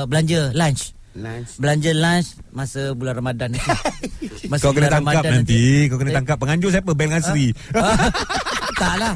belanja 0.05 0.53
lunch. 0.53 0.93
Lunch. 1.17 1.51
Belanja 1.57 1.91
lunch 1.93 2.29
masa 2.53 2.93
bulan 2.93 3.15
Ramadan 3.17 3.49
ni. 3.53 3.61
Masa 4.53 4.63
Kau 4.63 4.73
kena 4.73 4.87
tangkap 4.87 5.25
Ramadan 5.25 5.43
nanti. 5.43 5.91
Kau 5.91 5.99
kena 5.99 6.11
Eh. 6.13 6.17
tangkap. 6.23 6.37
Penganjur 6.39 6.71
siapa? 6.71 6.91
Bel 6.95 7.11
Nasri. 7.11 7.51
Taklah. 8.81 9.15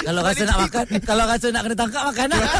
Kalau 0.00 0.20
rasa 0.24 0.42
nak 0.46 0.58
makan, 0.64 0.84
kalau 1.02 1.24
rasa 1.26 1.46
nak 1.50 1.62
kena 1.66 1.76
tangkap 1.76 2.02
makan 2.08 2.26
lah. 2.30 2.40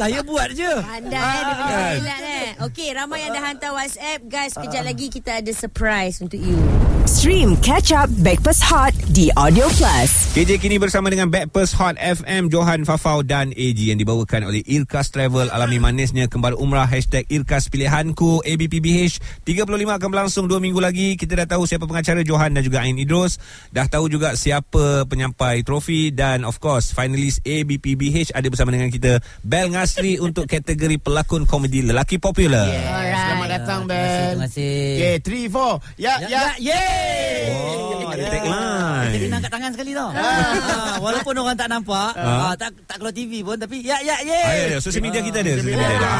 Saya 0.00 0.24
buat 0.24 0.48
je. 0.56 0.72
Pandai 0.80 1.12
eh 1.20 1.42
dia 1.44 1.54
punya 1.60 1.76
silat 2.00 2.22
eh. 2.24 2.48
Okey, 2.64 2.88
ramai 2.96 3.20
yang 3.20 3.36
dah 3.36 3.44
hantar 3.52 3.76
WhatsApp. 3.76 4.24
Guys, 4.32 4.56
kejap 4.56 4.88
lagi 4.88 5.12
kita 5.12 5.44
ada 5.44 5.52
surprise 5.52 6.24
untuk 6.24 6.40
you. 6.40 6.56
Stream 7.04 7.52
Catch 7.60 7.92
Up 7.92 8.08
Backpass 8.24 8.64
Hot 8.64 8.96
di 9.12 9.28
Audio 9.36 9.68
Plus. 9.76 10.30
KJ 10.30 10.62
kini 10.62 10.78
bersama 10.78 11.10
dengan 11.10 11.26
Backpers 11.26 11.74
Hot 11.76 11.98
FM 11.98 12.48
Johan 12.48 12.86
Fafau 12.86 13.20
dan 13.20 13.50
AG 13.50 13.76
yang 13.76 13.98
dibawakan 13.98 14.46
oleh 14.46 14.62
Irkas 14.62 15.10
Travel 15.10 15.50
alami 15.50 15.82
manisnya 15.82 16.30
kembar 16.30 16.54
umrah 16.54 16.86
hashtag 16.86 17.26
Irkas 17.26 17.66
Pilihanku 17.66 18.46
ABPBH 18.46 19.42
35 19.42 19.66
akan 19.68 20.08
berlangsung 20.08 20.46
2 20.46 20.62
minggu 20.62 20.78
lagi 20.78 21.18
kita 21.18 21.44
dah 21.44 21.48
tahu 21.50 21.66
siapa 21.66 21.90
pengacara 21.90 22.22
Johan 22.22 22.54
dan 22.54 22.62
juga 22.62 22.86
Ain 22.86 22.94
Idros 22.94 23.42
dah 23.74 23.90
tahu 23.90 24.06
juga 24.06 24.38
siapa 24.38 25.02
penyampai 25.10 25.66
trofi 25.66 26.14
dan 26.14 26.46
of 26.46 26.62
course 26.62 26.94
finalis 26.94 27.42
ABPBH 27.42 28.30
ada 28.38 28.46
bersama 28.46 28.70
dengan 28.70 28.86
kita 28.86 29.18
Bel 29.42 29.66
Ngasri 29.90 30.22
untuk 30.22 30.46
kategori 30.46 31.02
pelakon 31.02 31.42
komedi 31.42 31.82
lelaki 31.82 32.22
popular. 32.22 32.62
Alright. 32.62 33.10
Selamat 33.10 33.48
datang 33.50 33.80
Terima 33.82 33.98
kasih, 33.98 34.22
terima 34.22 34.46
kasih. 34.46 34.78
Okay, 34.94 35.14
3 35.18 35.50
4. 35.50 35.98
Ya, 35.98 36.14
Ya, 36.14 36.14
ya. 36.14 36.14
ya, 36.30 36.44
yeay. 36.62 37.42
Oh, 37.50 38.06
ada 38.06 38.22
Ya. 38.22 38.30
tagline. 38.30 39.10
Kita 39.10 39.18
kena 39.20 39.36
angkat 39.36 39.50
tangan 39.50 39.70
sekali 39.74 39.90
tau. 39.90 40.10
Ah, 40.12 40.94
walaupun 41.02 41.34
orang 41.36 41.56
tak 41.58 41.66
nampak, 41.66 42.10
ah, 42.14 42.54
tak 42.54 42.70
tak 42.86 42.96
keluar 42.98 43.10
TV 43.10 43.42
pun 43.42 43.58
tapi 43.58 43.82
ya 43.82 43.98
ya 43.98 44.14
ye. 44.20 44.38
Ah, 44.40 44.54
ya, 44.54 44.64
ya. 44.68 44.78
Social 44.78 45.02
media 45.02 45.18
kita 45.20 45.42
ada, 45.42 45.58
social 45.58 45.74
media 45.74 45.86
ada. 45.88 46.06
Ah, 46.06 46.14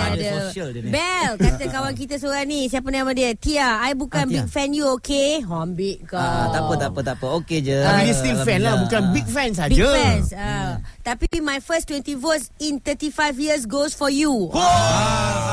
Ah, 0.00 0.08
ada, 0.16 0.78
ni. 0.80 0.88
Bel, 0.88 1.30
kata 1.36 1.64
kawan 1.68 1.92
kita 1.94 2.14
seorang 2.16 2.48
ni. 2.48 2.72
Siapa 2.72 2.88
nama 2.88 3.12
dia? 3.12 3.36
Tia. 3.36 3.84
I 3.84 3.92
bukan 3.92 4.24
Ah, 4.24 4.28
Tia. 4.30 4.36
big 4.40 4.48
fan 4.48 4.72
you, 4.72 4.88
okay? 4.90 5.44
Ha, 5.44 5.54
ambil 5.60 5.96
kau. 6.08 6.16
Ah, 6.16 6.48
tak 6.48 6.60
apa 6.62 6.72
tak 6.74 6.88
apa 6.88 7.00
tak 7.04 7.14
apa. 7.20 7.26
Okey 7.36 7.58
je. 7.60 7.78
Tapi 7.78 8.00
dia 8.02 8.14
still 8.16 8.38
fan 8.40 8.60
lah, 8.64 8.80
bukan 8.80 9.02
big 9.12 9.28
fan 9.28 9.52
saja. 9.52 9.68
Big 9.68 9.84
fans. 9.84 10.32
Tapi 11.00 11.40
my 11.40 11.60
first 11.64 11.88
20 11.88 12.14
votes 12.20 12.50
in 12.60 12.78
35 12.80 13.40
years 13.40 13.64
goes 13.64 13.94
for 13.96 14.10
you. 14.12 14.52
Alhamdulillah, 14.52 15.49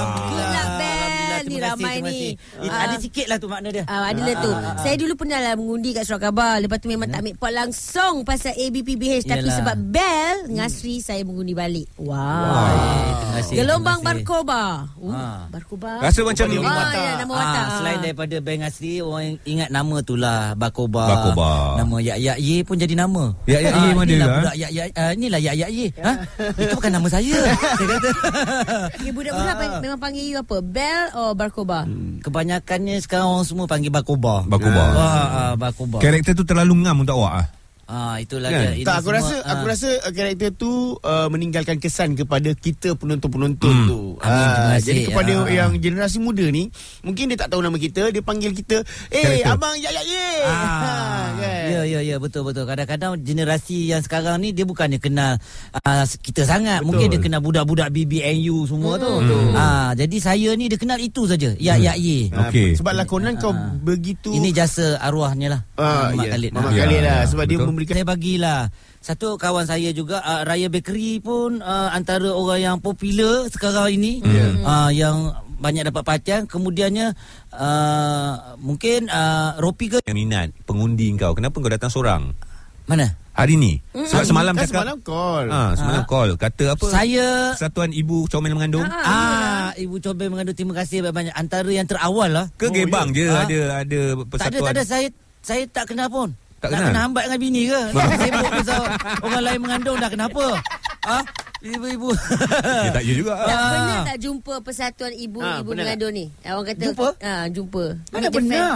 Ni 1.48 1.58
kasih, 1.58 1.68
ramai 1.70 1.96
ni. 2.02 2.20
It- 2.34 2.40
Ah. 2.68 2.84
Ada 2.84 2.96
sikit 2.98 3.26
lah 3.26 3.38
tu 3.38 3.48
makna 3.48 3.70
dia. 3.70 3.84
Ah, 3.86 4.08
adalah 4.08 4.36
tu. 4.38 4.52
Saya 4.78 4.96
dulu 4.96 5.14
pernah 5.16 5.40
lah 5.40 5.54
mengundi 5.54 5.92
kat 5.92 6.04
Surat 6.04 6.22
Khabar. 6.22 6.60
Lepas 6.60 6.78
tu 6.78 6.88
memang 6.88 7.08
tak 7.08 7.20
ambil 7.20 7.36
pot 7.36 7.52
langsung 7.52 8.22
pasal 8.22 8.54
ABPBH. 8.54 9.26
Tapi 9.26 9.42
Yalah. 9.42 9.58
sebab 9.58 9.78
Bel, 9.88 10.38
Ngasri 10.50 11.00
saya 11.00 11.22
mengundi 11.22 11.52
balik. 11.52 11.88
Wow. 11.96 12.16
Eh, 12.18 13.12
terima 13.14 13.34
kasih. 13.36 13.56
Gelombang. 13.58 14.00
Barkoba. 14.00 14.64
Uh, 14.96 15.10
Ah. 15.10 15.40
Barkoba. 15.48 16.00
Rasa 16.00 16.22
macam 16.22 16.46
Ah, 16.58 16.92
ya, 16.94 17.12
nama 17.18 17.34
watak. 17.34 17.58
Ah, 17.58 17.68
selain 17.78 18.00
daripada 18.02 18.36
Bang 18.40 18.62
Asri 18.62 19.00
orang 19.00 19.40
ingat 19.44 19.70
nama 19.70 19.98
tu 20.00 20.16
lah 20.16 20.54
Bakoba. 20.54 21.04
Bakoba. 21.08 21.50
Nama 21.78 21.96
Yak 22.04 22.18
Yak 22.20 22.38
Ye 22.40 22.58
pun 22.62 22.76
jadi 22.76 22.94
nama. 22.94 23.34
Yak 23.46 23.62
Yak 23.62 23.74
Ye 23.74 23.88
Ah, 23.88 23.94
ada 23.94 24.04
inilah 24.06 24.28
ke, 24.28 24.36
budak 24.38 24.56
Yak 24.56 24.72
Yak 24.72 24.88
uh, 24.92 25.12
inilah 25.14 25.40
Yak 25.40 25.56
Yak 25.56 25.72
Ye. 25.72 25.88
Ha? 25.98 26.12
Itu 26.56 26.74
bukan 26.74 26.92
nama 26.92 27.08
saya. 27.08 27.36
saya 27.78 27.88
kata. 27.90 28.10
Okay, 28.92 29.12
budak-budak 29.12 29.56
Ah. 29.56 29.68
uh, 29.68 29.80
memang 29.80 30.00
panggil 30.00 30.24
you 30.26 30.38
apa? 30.38 30.58
Bel 30.60 31.04
or 31.14 31.30
Barkoba? 31.38 31.86
Barkoba. 31.86 31.86
Hmm. 31.86 32.18
Kebanyakannya 32.26 32.96
sekarang 33.00 33.28
orang 33.30 33.48
semua 33.48 33.66
panggil 33.70 33.94
Bakoba. 33.94 34.44
Bakoba. 34.50 34.84
Ah, 34.98 35.28
ah, 35.30 35.54
Bakoba. 35.54 35.98
Karakter 36.02 36.34
tu 36.34 36.44
terlalu 36.44 36.82
ngam 36.82 37.06
untuk 37.06 37.22
awak 37.22 37.34
ah. 37.46 37.48
Ah, 37.88 38.20
itulah 38.20 38.48
Kan? 38.48 38.60
dia. 38.62 38.72
Ini 38.74 38.84
Tak 38.84 38.96
aku 38.98 39.10
semua, 39.10 39.18
rasa 39.18 39.36
ah. 39.38 39.50
aku 39.50 39.64
rasa 39.66 39.90
uh, 39.98 40.12
karakter 40.12 40.50
tu 40.52 40.72
uh, 40.98 41.28
meninggalkan 41.28 41.78
kesan 41.78 42.14
kepada 42.14 42.52
kita 42.52 42.94
penonton-penonton 42.94 43.72
Hmm. 43.74 43.88
tu. 43.88 44.00
Amin, 44.20 44.28
Ah, 44.28 44.76
kasih. 44.76 44.84
jadi 44.84 45.00
kepada 45.08 45.34
Ah. 45.38 45.48
yang 45.48 45.72
generasi 45.74 46.18
muda 46.18 46.44
ni 46.44 46.68
mungkin 47.00 47.28
dia 47.28 47.38
tak 47.38 47.50
tahu 47.50 47.62
nama 47.62 47.76
kita, 47.76 48.10
dia 48.10 48.20
panggil 48.20 48.52
kita, 48.52 48.84
"Eh, 49.08 49.24
Karakter. 49.40 49.54
abang 49.54 49.76
ya 49.78 49.88
ya 49.90 50.04
ye." 50.04 50.28
Ah, 50.44 51.26
kan? 51.40 51.66
ya 51.70 51.82
ya 51.86 52.00
ya 52.04 52.16
betul 52.18 52.44
betul. 52.44 52.64
Kadang-kadang 52.64 53.16
generasi 53.18 53.88
yang 53.88 54.02
sekarang 54.02 54.36
ni 54.38 54.52
dia 54.52 54.64
bukannya 54.64 54.98
kenal 54.98 55.40
uh, 55.78 56.04
kita 56.20 56.44
sangat. 56.44 56.80
Betul. 56.80 56.88
Mungkin 56.92 57.08
dia 57.10 57.22
kenal 57.22 57.40
budak-budak 57.40 57.88
BBNU 57.90 58.68
semua 58.68 58.98
tu. 58.98 59.08
Hmm. 59.08 59.56
Ah 59.56 59.92
jadi 59.94 60.18
saya 60.18 60.52
ni 60.54 60.68
dia 60.68 60.76
kenal 60.76 61.00
itu 61.00 61.24
saja. 61.24 61.56
Ya 61.56 61.76
ya 61.76 61.96
ye. 61.96 62.28
Ah, 62.30 62.48
Okey. 62.48 62.76
Sebab 62.76 62.92
lakonan 62.94 63.38
kau 63.38 63.56
begitu 63.80 64.30
Ini 64.30 64.52
jasa 64.52 65.00
arwahnya 65.00 65.48
lah. 65.50 65.62
Ah, 65.76 66.12
Mak 66.12 66.26
ya, 66.26 66.32
Khalid. 66.34 66.52
Mamat 66.52 66.72
Ya, 66.74 66.80
Khalid 66.84 67.02
lah 67.02 67.20
sebab 67.26 67.46
dia 67.46 67.58
betul. 67.58 67.68
Memberikan 67.78 67.94
Saya 67.96 68.10
bagilah 68.10 68.62
satu 68.98 69.38
kawan 69.38 69.64
saya 69.64 69.94
juga 69.94 70.18
uh, 70.20 70.42
Raya 70.42 70.68
Bakery 70.68 71.22
pun 71.22 71.62
uh, 71.62 71.94
antara 71.94 72.28
orang 72.28 72.60
yang 72.60 72.78
popular 72.78 73.46
sekarang 73.48 73.94
ini 73.94 74.20
Hmm. 74.20 74.66
uh, 74.66 74.90
yang 74.90 75.18
banyak 75.58 75.86
dapat 75.86 76.02
perhatian 76.02 76.42
kemudiannya 76.44 77.14
uh, 77.52 78.32
mungkin 78.58 79.06
uh, 79.08 79.58
Ropi 79.58 79.88
ke 79.88 79.98
Yang 80.02 80.18
minat 80.18 80.48
pengundi 80.64 81.14
kau. 81.14 81.34
Kenapa 81.34 81.56
kau 81.56 81.68
datang 81.68 81.88
seorang? 81.88 82.34
mana 82.84 83.14
Hari 83.32 83.54
ni. 83.54 83.78
Sebab 83.94 84.26
semalam 84.26 84.58
kan 84.58 84.66
cakap. 84.66 84.82
semalam 84.82 84.98
call. 85.04 85.46
Ah, 85.48 85.70
semalam 85.74 86.04
call 86.06 86.34
kata 86.36 86.74
apa? 86.74 86.88
saya 86.88 87.54
Persatuan 87.54 87.92
Ibu 87.92 88.26
Comel 88.26 88.50
Mengandung. 88.52 88.82
ah 88.82 89.70
ibu 89.78 90.00
Cobel 90.00 90.28
mengandung 90.28 90.58
terima 90.58 90.74
kasih 90.74 91.06
banyak 91.06 91.30
antara 91.32 91.70
yang 91.70 91.86
terawal 91.86 92.26
lah 92.28 92.46
Ke 92.56 92.74
gebang 92.74 93.14
je 93.14 93.30
Ah. 93.30 93.46
ada 93.46 93.60
ada 93.78 94.02
tak 94.18 94.18
ada 94.18 94.26
persatuan. 94.26 94.66
tak 94.66 94.74
ada 94.74 94.84
saya 94.84 95.08
saya 95.40 95.64
tak 95.66 95.86
kenal 95.88 96.10
pun 96.10 96.34
Tak 96.58 96.68
nak 96.68 96.78
kenal? 96.80 96.90
kena 96.90 97.00
hambat 97.02 97.24
dengan 97.26 97.40
bini 97.40 97.62
ke 97.66 97.82
Nak 97.92 98.06
sibuk 98.18 98.50
pasal 98.58 98.82
orang 99.22 99.42
lain 99.44 99.60
mengandung 99.60 99.98
dah 99.98 100.10
kenapa 100.10 100.44
ah 101.06 101.24
ibu-ibu 101.60 102.10
Dia 102.58 102.92
tak 102.92 103.04
ya 103.04 103.14
juga. 103.16 103.34
Tak 103.36 103.48
Ah. 103.48 103.70
pernah 103.70 104.00
tak 104.04 104.18
jumpa 104.20 104.54
persatuan 104.62 105.12
Ah, 105.12 105.20
ibu-ibu 105.20 105.64
pernah 105.64 105.84
mengandung 105.84 106.12
ni? 106.12 106.26
Orang 106.44 106.66
kata 106.66 106.84
Jumpa? 106.84 107.08
Ah, 107.20 107.46
jumpa. 107.48 107.84
mana 108.10 108.28
pernah 108.28 108.74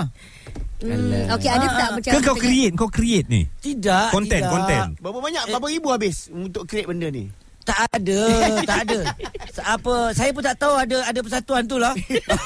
Hmm, 0.81 1.29
okey, 1.31 1.45
ada 1.45 1.61
Ah, 1.61 1.69
tak 1.71 1.85
ah. 1.85 1.91
macam 1.93 2.11
Ke 2.11 2.19
kau 2.23 2.33
create, 2.35 2.73
kau 2.73 2.89
create 2.89 3.27
ni. 3.27 3.45
tidak 3.59 4.09
Konten, 4.09 4.33
tidak. 4.35 4.49
konten. 4.49 4.85
Berapa 4.97 5.19
banyak 5.19 5.43
berapa 5.47 5.67
ribu 5.67 5.87
habis 5.89 6.25
untuk 6.27 6.65
create 6.65 6.89
benda 6.89 7.05
ni? 7.07 7.29
Tak 7.61 7.77
ada, 7.93 8.19
tak 8.63 8.79
ada. 8.83 8.99
Apa 9.63 9.93
saya 10.11 10.29
pun 10.29 10.41
tak 10.41 10.55
tahu 10.55 10.73
ada 10.75 10.97
ada 11.03 11.19
persatuan 11.19 11.63
tu 11.63 11.75
lah. 11.75 11.93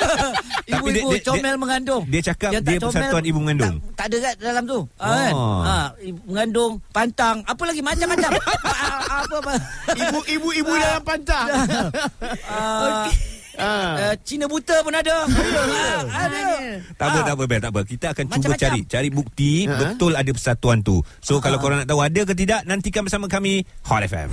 Ibu-ibu 0.68 0.92
dia- 1.10 1.18
dia- 1.18 1.24
comel 1.24 1.56
mengandung. 1.56 2.04
dia 2.06 2.22
cakap 2.24 2.52
Yang 2.52 2.64
tak 2.64 2.70
dia 2.70 2.80
persatuan 2.82 3.24
ibu 3.24 3.40
mengandung. 3.40 3.76
Tak, 3.90 3.96
tak 3.96 4.06
ada 4.06 4.18
kat 4.22 4.34
dalam 4.40 4.64
tu. 4.66 4.80
Oh. 4.82 5.06
kan? 5.06 5.34
Oh. 5.34 5.60
Ha, 5.62 5.76
ibu 6.02 6.20
mengandung, 6.26 6.72
pantang, 6.90 7.38
apa 7.44 7.64
lagi 7.64 7.82
macam-macam. 7.82 8.32
Ah, 8.76 9.24
apa 9.24 9.36
apa. 9.40 9.54
Ibu 9.94 10.20
ibu 10.30 10.50
ibu 10.54 10.72
dalam 10.72 11.02
pantang. 11.02 11.48
Ah, 12.46 13.08
Ah. 13.56 14.12
uh, 14.12 14.16
Cina 14.20 14.46
buta 14.46 14.84
pun 14.84 14.92
ada. 14.92 15.24
Ah, 15.24 16.28
ada. 16.28 16.44
Tak 16.92 17.08
apa, 17.08 17.18
Ah. 17.18 17.24
tak 17.24 17.34
apa, 17.34 17.44
Bel, 17.46 17.62
tak 17.62 17.72
apa. 17.72 17.82
Kita 17.82 18.06
akan 18.12 18.24
cuba 18.28 18.36
Macam-macam. 18.52 18.68
cari 18.68 18.82
cari 18.86 19.10
bukti 19.10 19.52
Ha? 19.64 19.72
betul 19.80 20.12
ada 20.12 20.28
persatuan 20.28 20.84
tu. 20.84 21.00
So 21.20 21.40
kalau 21.40 21.56
korang 21.58 21.80
nak 21.80 21.88
tahu 21.88 22.04
ada 22.04 22.22
ke 22.22 22.36
tidak, 22.36 22.68
nantikan 22.68 23.02
bersama 23.02 23.26
kami 23.26 23.64
Hot 23.82 24.04
FM. 24.04 24.28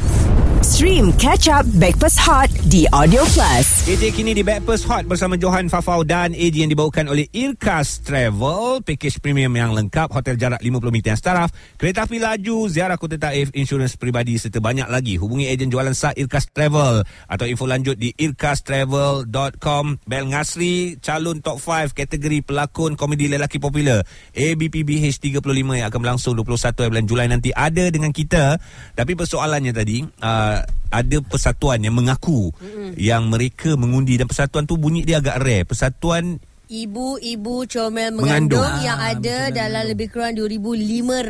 Stream 0.63 1.11
Catch 1.19 1.51
Up 1.51 1.67
Backpass 1.83 2.15
Hot 2.23 2.47
di 2.71 2.87
Audio 2.95 3.27
Plus. 3.35 3.83
KJ 3.83 4.15
kini 4.15 4.31
di 4.31 4.47
Backpast 4.47 4.87
Hot 4.87 5.11
bersama 5.11 5.35
Johan 5.35 5.67
Fafau 5.67 6.07
dan 6.07 6.39
AG 6.39 6.55
yang 6.55 6.71
dibawakan 6.71 7.11
oleh 7.11 7.27
Irkas 7.35 7.99
Travel. 8.07 8.79
Package 8.87 9.19
premium 9.19 9.51
yang 9.59 9.75
lengkap, 9.75 10.15
hotel 10.15 10.39
jarak 10.39 10.63
50 10.63 10.95
meter 10.95 11.11
yang 11.11 11.19
staraf, 11.19 11.51
kereta 11.75 12.07
api 12.07 12.23
laju, 12.23 12.71
ziarah 12.71 12.95
kota 12.95 13.19
taif, 13.19 13.51
insurans 13.59 13.99
peribadi 13.99 14.39
serta 14.39 14.63
banyak 14.63 14.87
lagi. 14.87 15.19
Hubungi 15.19 15.51
ejen 15.51 15.67
jualan 15.67 15.99
sah 15.99 16.15
Irkas 16.15 16.47
Travel 16.55 17.03
atau 17.27 17.47
info 17.51 17.67
lanjut 17.67 17.99
di 17.99 18.15
irkastravel.com. 18.15 19.85
Bel 20.07 20.27
Ngasri, 20.31 21.03
calon 21.03 21.43
top 21.43 21.59
5 21.59 21.91
kategori 21.91 22.47
pelakon 22.47 22.95
komedi 22.95 23.27
lelaki 23.27 23.59
popular. 23.59 24.07
ABPBH 24.31 25.27
35 25.27 25.43
yang 25.75 25.91
akan 25.91 25.99
berlangsung 25.99 26.39
21 26.39 26.87
bulan 26.87 27.07
Julai 27.11 27.27
nanti 27.27 27.51
ada 27.51 27.91
dengan 27.91 28.15
kita. 28.15 28.63
Tapi 28.95 29.19
persoalannya 29.19 29.75
tadi, 29.75 30.07
uh, 30.07 30.52
ada 30.93 31.17
persatuan 31.25 31.81
yang 31.81 31.97
mengaku 31.97 32.53
mm-hmm. 32.53 33.01
yang 33.01 33.33
mereka 33.33 33.73
mengundi 33.81 34.21
dan 34.21 34.29
persatuan 34.29 34.69
tu 34.69 34.77
bunyi 34.77 35.09
dia 35.09 35.25
agak 35.25 35.41
rare. 35.41 35.65
Persatuan 35.65 36.37
Ibu-ibu 36.73 37.69
comel 37.69 38.09
Mengandung. 38.11 38.57
mengandung, 38.57 38.73
yang 38.81 38.97
Ah, 38.97 39.13
ada 39.13 39.37
betul, 39.43 39.55
dalam 39.55 39.83
lebih 39.87 40.07
kurang 40.09 40.33
2500 40.33 41.21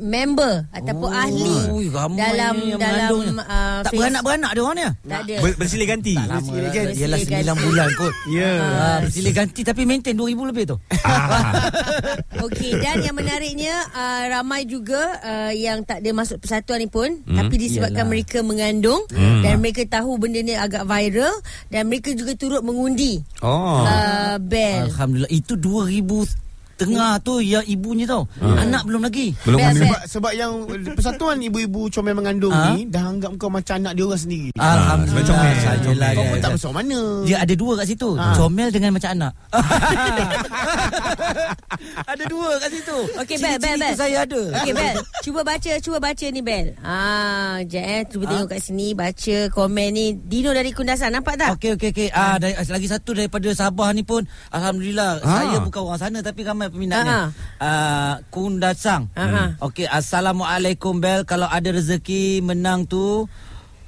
member 0.00 0.64
ataupun 0.70 1.04
Oh, 1.04 1.12
ahli 1.14 1.56
ui, 1.68 1.86
ramai 1.86 2.16
dalam 2.18 2.54
dalam 2.74 3.12
uh, 3.36 3.82
tak 3.82 3.90
face- 3.90 3.98
beranak-beranak 3.98 4.50
dia 4.50 4.62
orang 4.62 4.74
ni. 4.74 4.84
Tak 5.04 5.20
ada. 5.20 5.34
ber, 5.38 5.50
bersilih 5.56 5.86
ganti. 5.86 6.14
Tak 6.14 6.24
lama 6.24 6.38
Bersilih 6.38 6.62
lah. 6.62 6.72
ganti. 6.72 6.96
Yelah 6.96 7.18
Bersilih 7.18 7.36
9 7.36 7.44
ganti. 7.44 7.62
bulan 7.62 7.88
kot. 7.94 8.14
Ya. 8.32 8.52
Ah, 8.56 8.98
bersilih 9.02 9.32
ganti 9.34 9.60
tapi 9.62 9.82
maintain 9.84 10.16
2000 10.16 10.40
lebih 10.46 10.64
tu. 10.66 10.76
Ah. 11.02 11.52
Okey 12.44 12.72
dan 12.74 12.96
yang 13.02 13.12
menariknya 13.14 13.74
uh, 13.90 14.22
ramai 14.30 14.64
juga 14.64 15.02
uh, 15.20 15.52
yang 15.52 15.82
tak 15.82 16.00
ada 16.00 16.10
masuk 16.12 16.38
persatuan 16.38 16.80
ni 16.80 16.88
pun 16.88 17.12
hmm, 17.18 17.36
tapi 17.36 17.54
disebabkan 17.56 17.92
Yalah. 18.00 18.10
mereka 18.10 18.38
mengandung 18.40 19.04
Hmm. 19.12 19.42
dan 19.42 19.58
mereka 19.58 19.84
tahu 19.84 20.16
benda 20.16 20.40
ni 20.40 20.54
agak 20.54 20.82
viral 20.82 21.34
dan 21.68 21.84
mereka 21.84 22.10
juga 22.12 22.32
turut 22.32 22.60
mengundi 22.60 23.20
Oh. 23.38 23.82
uh, 23.82 24.38
bel. 24.62 24.82
Alhamdulillah 24.86 25.32
itu 25.32 25.52
2000 25.58 26.38
tengah 26.72 27.14
tu 27.22 27.38
yang 27.38 27.62
ibunya 27.62 28.10
tau. 28.10 28.26
Anak 28.42 28.82
belum 28.82 29.06
lagi. 29.06 29.30
Belum 29.46 29.60
Bel. 29.60 29.70
Sebab 29.76 30.00
sebab 30.02 30.32
yang 30.34 30.52
persatuan 30.98 31.38
ibu-ibu 31.38 31.86
comel 31.86 32.10
mengandung 32.10 32.50
Ah? 32.50 32.74
ni 32.74 32.90
dah 32.90 33.06
anggap 33.06 33.30
kau 33.38 33.46
macam 33.46 33.78
anak 33.78 33.94
dia 33.94 34.02
orang 34.02 34.18
sendiri. 34.18 34.50
Alhamdulillah. 34.58 35.22
sebab 35.22 35.30
comel. 35.30 35.54
Sajalah 35.62 36.10
Kau 36.10 36.24
pun 36.26 36.38
tak 36.42 36.50
masuk 36.58 36.72
mana. 36.74 37.00
Dia 37.22 37.36
ada 37.38 37.54
dua 37.54 37.72
kat 37.78 37.86
situ. 37.86 38.10
Ah. 38.18 38.34
Comel 38.34 38.68
dengan 38.74 38.90
macam 38.98 39.10
anak. 39.14 39.32
ada 42.12 42.24
dua 42.26 42.58
kat 42.58 42.70
situ. 42.70 42.98
Okey, 43.18 43.36
Bel, 43.36 43.58
Bel, 43.58 43.76
Bel. 43.76 43.94
saya 43.94 44.24
ada. 44.24 44.42
Okey 44.60 44.72
Bel, 44.72 44.96
cuba 45.20 45.40
baca, 45.42 45.72
cuba 45.78 45.98
baca 45.98 46.26
ni 46.26 46.40
Bel. 46.40 46.74
Ah, 46.80 47.58
jap 47.64 47.82
eh, 47.82 48.02
cuba 48.06 48.24
tengok 48.26 48.48
kat 48.48 48.60
sini 48.60 48.92
baca 48.92 49.36
komen 49.48 49.88
ni. 49.90 50.06
Dino 50.14 50.50
dari 50.50 50.70
Kundasan, 50.70 51.12
nampak 51.12 51.36
tak? 51.36 51.50
Okey 51.56 51.76
okey 51.76 51.90
okey. 51.90 52.08
Ah 52.10 52.36
dari, 52.36 52.54
lagi 52.54 52.86
satu 52.86 53.12
daripada 53.12 53.48
Sabah 53.52 53.90
ni 53.90 54.02
pun 54.02 54.22
alhamdulillah 54.48 55.20
Ah. 55.20 55.44
saya 55.44 55.56
bukan 55.60 55.80
orang 55.82 56.00
sana 56.00 56.18
tapi 56.20 56.42
ramai 56.42 56.68
peminatnya. 56.68 57.30
Ah. 57.58 57.60
Ah 57.60 58.14
Kundasang. 58.28 59.12
Ah. 59.12 59.54
Okey 59.60 59.84
assalamualaikum 59.84 60.98
Bel 60.98 61.22
kalau 61.22 61.46
ada 61.46 61.68
rezeki 61.68 62.40
menang 62.40 62.84
tu 62.84 63.28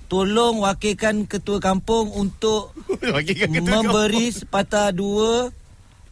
tolong 0.05 0.61
wakilkan 0.61 1.25
ketua 1.25 1.59
kampung 1.59 2.13
untuk 2.13 2.77
Wakilkan 3.17 3.51
ketua 3.51 3.83
memberi 3.83 4.31
sepatah 4.31 4.93
dua 4.93 5.49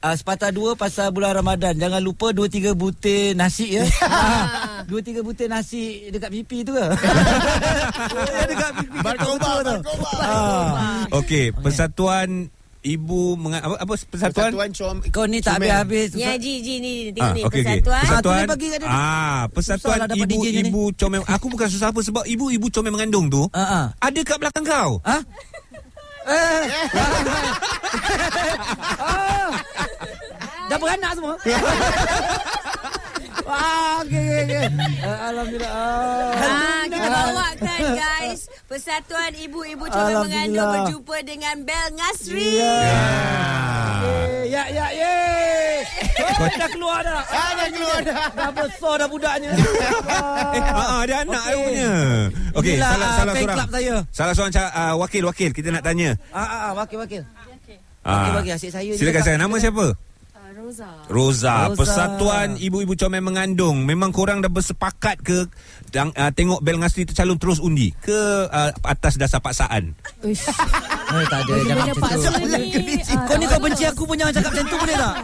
Uh, 0.02 0.12
sepatah 0.12 0.50
dua 0.50 0.74
pasal 0.74 1.08
bulan 1.08 1.30
Ramadan. 1.32 1.72
Jangan 1.72 1.98
lupa 1.98 2.34
dua 2.34 2.46
tiga 2.46 2.74
butir 2.74 3.32
nasi 3.32 3.78
ya. 3.78 3.86
Ah, 4.02 4.82
dua 4.82 4.98
tiga 4.98 5.22
butir 5.22 5.46
nasi 5.46 6.10
dekat 6.10 6.26
pipi 6.32 6.62
tu 6.62 6.74
ke? 6.74 6.82
Ya, 8.28 8.42
dekat 8.44 8.70
pipi. 8.76 8.98
Barkoba, 8.98 9.62
tu. 9.62 9.76
Ah. 10.18 11.06
Okey, 11.12 11.54
persatuan 11.54 12.50
ibu 12.82 13.38
menga- 13.38 13.62
apa, 13.62 13.78
apa 13.78 13.92
persatuan? 13.94 14.50
Persatuan 14.50 14.70
com 14.74 14.96
Kau 15.08 15.22
ni 15.24 15.38
tak 15.38 15.56
comel. 15.56 15.70
habis-habis. 15.70 16.18
Ya, 16.18 16.34
Ji, 16.34 16.52
Ji 16.60 16.74
ni 16.76 16.92
tengok 17.08 17.22
Ah, 17.22 17.30
ni 17.30 17.42
okey. 17.44 17.62
persatuan. 17.62 18.02
Persatuan. 18.02 18.34
Ah, 18.36 18.50
bagi 18.50 18.66
kat 18.66 18.78
dia. 18.82 18.90
Ah, 18.90 19.42
persatuan 19.48 19.96
lah 19.96 20.08
DJ-nya 20.10 20.26
ni. 20.26 20.66
ibu-ibu 20.66 20.82
comel. 20.92 21.22
Aku 21.24 21.46
bukan 21.46 21.68
susah 21.68 21.88
apa 21.88 22.02
sebab 22.02 22.26
ibu-ibu 22.26 22.66
comel 22.68 22.90
mengandung 22.90 23.30
tu 23.30 23.46
Ah, 23.54 23.62
ah. 23.62 23.86
ada 24.02 24.18
kat 24.20 24.34
belakang 24.36 24.66
kau. 24.66 24.98
Ha? 25.00 25.18
Eh. 26.22 26.62
Ah. 28.94 29.50
Dah 30.72 30.80
beranak 30.80 31.12
semua. 31.12 31.34
Wah, 33.44 34.00
okey 34.08 34.24
okey 34.24 34.40
okey. 34.48 34.64
Ah, 35.04 35.28
Alhamdulillah. 35.28 35.68
Ah. 35.68 36.32
Ah, 36.40 36.82
kita 36.88 37.08
bawakan 37.12 37.80
guys 37.92 38.40
Persatuan 38.64 39.32
Ibu-Ibu 39.36 39.84
Comel 39.84 40.16
Mengandung 40.24 40.68
berjumpa 40.72 41.16
dengan 41.28 41.56
Bel 41.68 41.86
Ngasri. 41.92 42.56
Eh, 42.56 44.48
Ya 44.48 44.64
ya 44.68 44.86
ya. 44.96 45.12
Oh, 46.42 46.48
dah 46.48 46.70
keluar 46.72 47.00
dah. 47.04 47.20
Ah, 47.28 47.50
dah 47.54 47.68
keluar 47.68 48.00
dah. 48.00 48.24
Dah 48.32 48.50
besar 48.56 48.94
dah 48.96 49.08
budaknya. 49.12 49.50
Eh, 50.52 50.60
ah, 50.60 50.76
ah, 50.76 50.98
ada 51.04 51.14
anak 51.24 51.42
okay. 51.48 51.56
punya. 51.56 51.92
Okey, 52.56 52.74
salah 52.76 52.92
ah, 52.92 53.16
salah 53.16 53.32
seorang. 53.32 53.56
club 53.56 53.70
saya. 53.72 53.94
Salah 54.12 54.34
seorang 54.36 54.52
ca- 54.52 54.72
ah, 54.72 54.92
wakil 55.00 55.22
wakil 55.24 55.50
kita 55.52 55.68
nak 55.72 55.84
tanya. 55.84 56.16
Ah 56.32 56.40
ah 56.40 56.60
ah, 56.68 56.72
wakil 56.76 57.00
wakil. 57.00 57.22
Ah. 58.04 58.28
Wakil 58.28 58.32
wakil 58.40 58.52
asyik 58.56 58.72
saya. 58.72 58.92
Silakan 58.92 59.22
saya 59.24 59.36
nama 59.40 59.56
siapa? 59.56 59.86
Rosa. 60.52 60.88
Roza, 61.08 61.54
Roza. 61.68 61.76
Persatuan 61.76 62.48
Ibu-Ibu 62.56 62.92
Comel 62.94 63.24
Mengandung. 63.24 63.82
Memang 63.82 64.12
korang 64.12 64.40
dah 64.40 64.48
bersepakat 64.48 65.20
ke 65.20 65.48
dang, 65.88 66.12
uh, 66.12 66.28
tengok 66.28 66.60
Bel 66.60 66.76
Ngasri 66.76 67.08
tercalon 67.08 67.40
terus 67.40 67.56
undi 67.56 67.92
ke 67.96 68.18
uh, 68.46 68.70
atas 68.84 69.16
dasar 69.16 69.40
paksaan? 69.40 69.96
Uish. 70.22 70.44
Eh, 71.12 71.28
tak 71.28 71.44
ada. 71.44 71.52
Jangan 71.60 71.92
macam 71.92 72.32
tu. 72.32 72.40
ni. 72.48 72.96
ah, 73.04 73.24
Kau 73.28 73.36
ni 73.36 73.44
kau 73.44 73.60
benci 73.60 73.84
aku 73.84 74.08
pun 74.08 74.16
jangan 74.16 74.32
cakap 74.32 74.48
macam 74.48 74.64
tu 74.64 74.76
boleh 74.80 74.96
tak? 74.96 75.14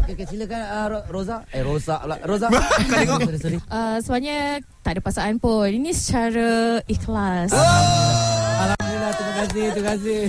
Okey, 0.00 0.12
okay, 0.16 0.24
silakan 0.32 0.60
uh, 0.64 0.86
Ro- 0.88 1.06
Roza. 1.12 1.36
Eh, 1.52 1.60
Roza 1.60 1.94
pula. 2.00 2.16
Roza. 2.32 2.46
Kau 2.48 2.88
tengok. 2.88 3.20
Sorry, 3.20 3.38
sorry. 3.44 3.58
Uh, 3.68 3.96
sebenarnya 4.00 4.38
tak 4.80 4.96
ada 4.96 5.00
pasangan 5.04 5.36
pun. 5.36 5.68
Ini 5.68 5.92
secara 5.92 6.48
ikhlas. 6.88 7.52
Alhamdulillah, 7.52 9.12
terima 9.12 9.32
kasih, 9.36 9.64
terima 9.68 9.88
kasih. 9.92 10.20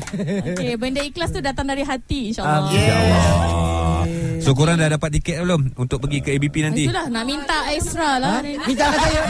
Okay, 0.51 0.73
benda 0.75 0.99
ikhlas 0.99 1.31
tu 1.31 1.39
datang 1.39 1.63
dari 1.63 1.87
hati 1.87 2.35
insyaAllah. 2.35 2.67
Yeah. 2.67 4.26
So 4.47 4.55
korang 4.55 4.79
dah 4.79 4.87
dapat 4.87 5.11
tiket 5.19 5.43
belum 5.43 5.75
untuk 5.75 6.07
pergi 6.07 6.23
ke 6.23 6.39
ABP 6.39 6.55
nanti? 6.63 6.87
Itulah 6.87 7.11
nak 7.11 7.27
minta 7.27 7.67
extra 7.67 8.15
lah. 8.15 8.39
Ha? 8.39 8.63
Minta 8.63 8.95
kat 8.95 8.99
saya. 9.03 9.21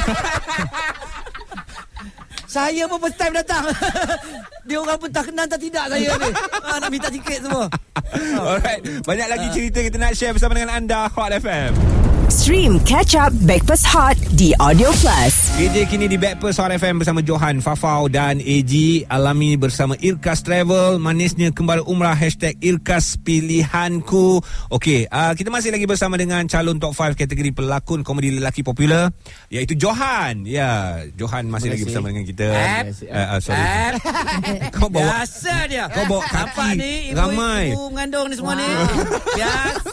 saya 2.61 2.83
pun 2.85 3.01
first 3.01 3.17
time 3.17 3.33
datang. 3.33 3.65
Dia 4.69 4.77
orang 4.77 5.01
pun 5.01 5.09
tak 5.09 5.33
kenal 5.33 5.49
tak 5.49 5.57
tidak 5.57 5.89
saya 5.89 6.13
ni. 6.21 6.29
Ha, 6.37 6.77
nak 6.77 6.89
minta 6.93 7.09
tiket 7.09 7.41
semua. 7.41 7.65
Alright, 8.37 8.85
banyak 9.09 9.25
lagi 9.25 9.47
cerita 9.57 9.81
kita 9.81 9.97
nak 9.97 10.13
share 10.13 10.37
bersama 10.37 10.53
dengan 10.53 10.85
anda 10.85 11.09
Hot 11.09 11.33
FM. 11.33 11.73
Stream 12.29 12.77
Catch 12.85 13.17
Up 13.17 13.33
Backpass 13.41 13.89
Hot 13.89 14.21
di 14.37 14.53
Audio 14.61 14.93
Plus. 15.01 15.46
DJ 15.57 15.89
kini 15.89 16.05
di 16.05 16.21
Backpast 16.21 16.61
Hot 16.61 16.69
FM 16.69 17.01
bersama 17.01 17.17
Johan, 17.25 17.65
Fafau 17.65 18.05
dan 18.05 18.37
AG 18.37 18.69
Alami 19.09 19.57
bersama 19.57 19.97
Irkas 19.97 20.45
Travel. 20.45 21.01
Manisnya 21.01 21.49
kembali 21.49 21.81
umrah 21.89 22.13
Hashtag 22.13 22.61
Irkas 22.61 23.17
Pilihanku. 23.17 24.37
Okey, 24.69 25.09
uh, 25.09 25.33
kita 25.33 25.49
masih 25.49 25.73
lagi 25.73 25.89
bersama 25.89 26.13
dengan 26.13 26.45
Calon 26.45 26.77
top 26.77 26.93
5 26.93 27.17
kategori 27.17 27.57
pelakon 27.57 28.05
komedi 28.05 28.37
lelaki 28.37 28.61
popular 28.61 29.09
Iaitu 29.49 29.73
Johan. 29.73 30.45
Ya, 30.45 31.01
Johan 31.17 31.49
masih 31.49 31.73
lagi 31.73 31.89
kasih. 31.89 31.89
bersama 31.89 32.13
dengan 32.13 32.25
kita. 32.29 32.47
Ap. 32.53 32.85
uh, 32.93 33.17
uh, 33.17 33.39
Sorry. 33.41 33.57
Eh, 33.57 33.91
Kau 34.77 34.93
bawa 34.93 35.25
biasa 35.25 35.53
dia. 35.65 35.89
Kau 35.89 36.05
bawa 36.05 36.21
kaki. 36.21 36.37
Nampak 36.37 36.69
ni? 36.77 36.93
Ibu, 37.09 37.17
ramai. 37.17 37.63
ibu 37.73 37.85
mengandung 37.89 38.29
ni 38.29 38.35
semua 38.37 38.53
ni. 38.53 38.69
Biasa 39.41 39.86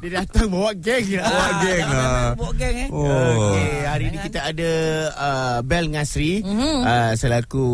dia. 0.00 0.22
Datang 0.22 0.48
bawa 0.50 0.70
geng 0.74 1.04
je. 1.04 1.18
Bawa 1.20 1.48
geng 1.62 1.86
lah. 1.94 2.32
Bawa 2.34 2.52
geng 2.54 2.76
eh. 2.76 2.88
Oh. 2.90 3.04
Okey, 3.04 3.68
hari 3.86 4.04
ni 4.10 4.18
kita 4.22 4.40
ada 4.50 4.70
uh, 5.14 5.58
Bel 5.62 5.86
Ngasri 5.90 6.42
mm-hmm. 6.42 6.76
uh, 6.82 7.12
selaku 7.14 7.66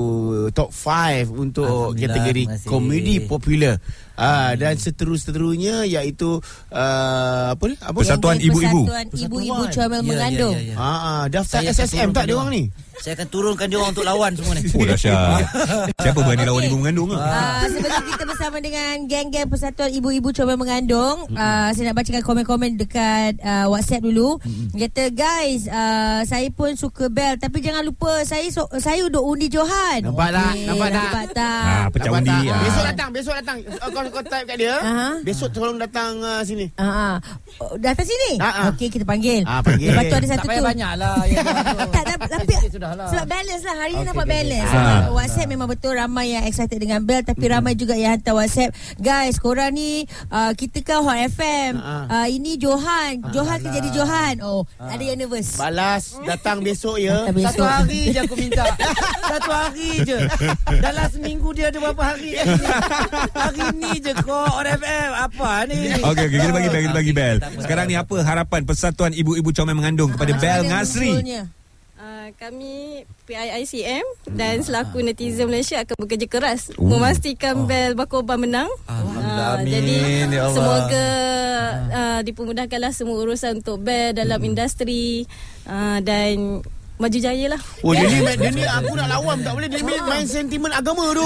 top 0.53 0.71
5 0.73 1.31
untuk 1.33 1.95
kategori 1.95 2.67
komedi 2.67 3.25
popular. 3.25 3.81
Uh, 4.21 4.53
dan 4.53 4.77
seterus-terunya 4.77 5.89
iaitu 5.89 6.45
uh, 6.69 7.57
apa 7.57 7.65
ni? 7.73 7.77
Apa? 7.81 8.05
Persatuan 8.05 8.37
Ibu-Ibu. 8.37 8.83
Persatuan 8.85 9.07
Ibu-Ibu 9.17 9.63
comel 9.73 10.01
Ya, 10.01 10.05
mengandung. 10.05 10.57
ya, 10.57 10.61
ya, 10.61 10.73
ya. 10.73 10.77
Ah, 10.77 10.99
ah, 11.01 11.23
daftar 11.33 11.65
Saya 11.65 11.73
SSM 11.73 12.13
tak 12.13 12.29
dia 12.29 12.37
orang 12.37 12.53
ni? 12.53 12.65
Saya 13.01 13.17
akan 13.17 13.29
turunkan 13.33 13.65
dia 13.73 13.81
orang 13.81 13.97
untuk 13.97 14.05
lawan 14.05 14.31
semua 14.37 14.53
ni. 14.61 14.63
Oh 14.77 14.85
dahsyat 14.85 15.17
Siapa 16.05 16.21
berani 16.21 16.45
lawan 16.45 16.63
ibu 16.69 16.77
mengandung 16.77 17.17
ah? 17.17 17.65
Uh, 17.65 17.65
sebelum 17.73 18.03
kita 18.13 18.23
bersama 18.29 18.57
dengan 18.61 18.95
geng-geng 19.09 19.49
Persatuan 19.49 19.89
Ibu-Ibu 19.89 20.37
Comel 20.37 20.61
Mengandung 20.61 21.25
uh, 21.33 21.69
Saya 21.73 21.91
nak 21.91 21.97
bacakan 21.97 22.21
komen-komen 22.21 22.77
dekat 22.77 23.41
uh, 23.41 23.73
WhatsApp 23.73 24.05
dulu 24.05 24.37
Kata 24.77 25.09
guys 25.17 25.65
uh, 25.65 26.21
Saya 26.29 26.53
pun 26.53 26.77
suka 26.77 27.09
Bel 27.09 27.41
Tapi 27.41 27.65
jangan 27.65 27.89
lupa 27.89 28.21
Saya 28.29 28.45
so, 28.53 28.69
saya 28.77 29.01
duduk 29.09 29.25
undi 29.25 29.49
Johan 29.49 30.05
Nampak 30.05 30.29
tak? 30.37 30.53
Nampak 30.69 30.89
tak? 30.93 31.01
Nampak 31.01 31.27
tak 31.33 31.70
pecah 31.91 32.11
undi 32.13 32.31
ah. 32.47 32.61
Besok 32.61 32.85
datang, 32.87 33.09
besok 33.11 33.35
datang. 33.37 33.57
Uh, 33.63 33.89
kau 33.89 34.03
kau 34.09 34.23
type 34.23 34.47
kat 34.47 34.57
dia. 34.57 34.75
Aha. 34.77 35.09
Besok 35.21 35.49
tolong 35.51 35.77
datang 35.77 36.19
uh, 36.19 36.41
sini. 36.41 36.67
Ah, 36.75 36.85
ah. 36.85 37.15
Oh, 37.59 37.75
datang 37.77 38.05
sini? 38.05 38.39
Ah. 38.39 38.71
Okey, 38.71 38.89
kita 38.89 39.03
panggil. 39.03 39.43
Ah, 39.43 39.61
panggil. 39.61 39.91
Lepas 39.91 40.05
tu 40.05 40.17
ada 40.17 40.27
satu 40.29 40.39
Tak 40.39 40.47
payah 40.47 40.59
tu. 40.59 40.69
banyak 40.69 40.93
lah. 40.97 41.17
yang 41.23 41.37
tu. 41.45 41.91
tak, 41.91 42.05
tapi 42.07 42.25
Sikit-sikit 42.31 42.71
sudahlah. 42.73 43.07
sebab 43.09 43.27
balance 43.27 43.63
lah 43.63 43.75
Hari 43.77 43.93
ni 43.93 44.03
nampak 44.03 44.23
okey, 44.23 44.35
balance. 44.37 44.71
WhatsApp 45.11 45.49
memang 45.49 45.69
betul 45.69 45.93
Ramai 45.93 46.27
yang 46.31 46.45
excited 46.45 46.79
dengan 46.79 47.01
Bel 47.01 47.21
Tapi 47.21 47.45
ramai 47.45 47.75
juga 47.75 47.93
yang 47.93 48.15
hantar 48.15 48.33
WhatsApp 48.33 48.71
Guys 48.97 49.37
korang 49.37 49.73
ni 49.73 50.03
uh, 50.29 50.53
Kita 50.53 50.79
kan 50.81 51.03
Hot 51.03 51.19
FM 51.29 51.73
Ah. 51.77 52.05
uh, 52.07 52.29
Ini 52.29 52.55
Johan 52.57 53.25
Johan 53.31 53.59
ke 53.59 53.69
jadi 53.71 53.89
Johan 53.91 54.35
Oh 54.41 54.63
ada 54.79 55.01
yang 55.01 55.17
nervous 55.17 55.57
Balas 55.57 56.15
datang 56.23 56.61
besok 56.61 56.97
ya. 56.97 57.25
Datang 57.25 57.35
besok. 57.35 57.51
Satu 57.51 57.65
hari 57.65 58.01
je 58.07 58.21
aku 58.21 58.35
minta 58.37 58.65
Satu 59.33 59.51
hari 59.51 59.91
je 60.03 60.19
Dalam 60.77 61.07
seminggu 61.09 61.49
dia 61.51 61.69
ada 61.69 61.80
berapa 61.83 62.03
hari 62.05 62.31
Hari 63.43 63.65
ni 63.75 63.91
je 63.99 64.13
kau 64.19 64.37
Orang 64.53 64.77
FM 64.77 65.11
Apa 65.13 65.65
ni 65.65 65.79
Okey 65.97 66.25
okey 66.27 66.39
kita 66.39 66.51
bagi 66.51 66.69
bel 66.69 66.83
kita 66.83 66.95
bagi 66.95 67.13
bel. 67.13 67.37
Sekarang 67.59 67.85
ni 67.85 67.95
apa 67.95 68.15
harapan 68.21 68.61
Persatuan 68.63 69.13
Ibu-ibu 69.13 69.51
Comel 69.51 69.75
Mengandung 69.75 70.11
kepada 70.11 70.31
Macam 70.31 70.43
Bel 70.43 70.63
Ngasri? 70.67 71.13
Uh, 72.01 72.33
kami 72.35 73.05
PIICM 73.25 74.05
dan 74.31 74.61
selaku 74.61 75.01
netizen 75.01 75.45
Malaysia 75.47 75.77
akan 75.79 75.93
bekerja 75.99 76.27
keras 76.27 76.73
Oh. 76.75 76.89
memastikan 76.89 77.65
Bel 77.65 77.93
Bakoban 77.93 78.41
menang. 78.41 78.73
Alhamdulillah, 78.87 79.37
Ah, 79.47 79.57
amin, 79.59 79.69
Jadi 79.69 79.97
ya 80.31 80.41
Allah. 80.43 80.55
semoga 80.55 81.09
uh, 81.91 82.21
dipermudahkanlah 82.23 82.93
semua 82.95 83.21
urusan 83.21 83.61
untuk 83.61 83.81
Bel 83.81 84.13
dalam 84.13 84.41
industri 84.41 85.29
uh, 85.65 86.01
dan 86.01 86.65
maju 87.01 87.19
jaya 87.19 87.47
lah. 87.49 87.61
Oh, 87.81 87.91
dia 87.91 88.05
ni, 88.05 88.19
dia 88.37 88.51
ni 88.53 88.63
aku 88.63 88.93
nak 88.93 89.09
lawan 89.09 89.41
tak 89.41 89.53
boleh. 89.57 89.67
Dia 89.67 89.81
ni 89.81 89.97
main 89.99 90.27
sentimen 90.29 90.71
agama 90.71 91.11
tu. 91.11 91.25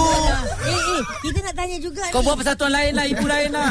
Eh 0.65 0.81
eh 0.95 1.03
Kita 1.21 1.39
nak 1.43 1.55
tanya 1.55 1.77
juga 1.77 2.03
Kau 2.09 2.21
ni 2.21 2.27
buat 2.27 2.37
persatuan 2.39 2.73
lain 2.73 2.93
lah 2.95 3.05
Ibu 3.05 3.25
lain 3.25 3.51
lah 3.51 3.71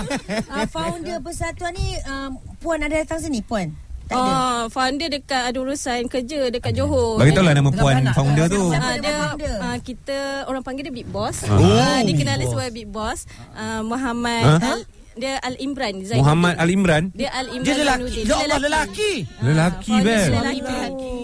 uh, 0.52 0.66
Founder 0.68 1.18
persatuan 1.20 1.72
ni 1.72 1.96
um, 2.04 2.30
Puan 2.60 2.78
ada 2.78 2.94
datang 2.94 3.18
sini 3.18 3.40
Puan? 3.40 3.72
Tak 4.04 4.14
ada 4.14 4.20
Oh, 4.20 4.62
founder 4.68 5.08
dekat 5.08 5.44
ada 5.48 5.58
urusan 5.58 6.06
kerja 6.06 6.52
dekat 6.52 6.76
Johor. 6.76 7.16
Bagi 7.18 7.32
tahu 7.32 7.46
lah 7.48 7.56
nama 7.56 7.72
puan 7.72 8.04
anak. 8.04 8.14
founder 8.14 8.46
tu. 8.46 8.68
Ah, 8.70 9.00
dia 9.00 9.16
founder? 9.16 9.58
ah, 9.64 9.78
kita 9.80 10.18
orang 10.44 10.60
panggil 10.60 10.84
dia 10.84 10.94
Big 10.94 11.08
Boss. 11.08 11.48
Oh. 11.48 11.56
Ah, 11.56 12.04
dia 12.04 12.12
kenal 12.14 12.36
Big 12.36 12.52
sebagai 12.52 12.74
Big 12.76 12.90
Boss. 12.92 13.24
Ah, 13.56 13.80
Muhammad 13.80 14.60
Ha? 14.60 14.76
Al, 14.76 14.80
dia 15.16 15.40
Al 15.40 15.56
Imran 15.56 16.04
Zainuddin. 16.04 16.20
Muhammad 16.20 16.54
Al 16.60 16.70
Imran. 16.70 17.04
Dia 17.16 17.32
Al 17.32 17.48
Imran 17.48 17.64
Dia 17.64 17.76
lelaki. 17.80 18.20
Ya 18.20 18.28
Dia 18.28 18.36
Allah 18.44 18.60
lelaki 18.60 19.12
Lelaki 19.40 19.94
Ah, 19.94 20.02
Bel. 20.04 20.20
founder 20.28 20.36
Lelaki. 20.36 21.16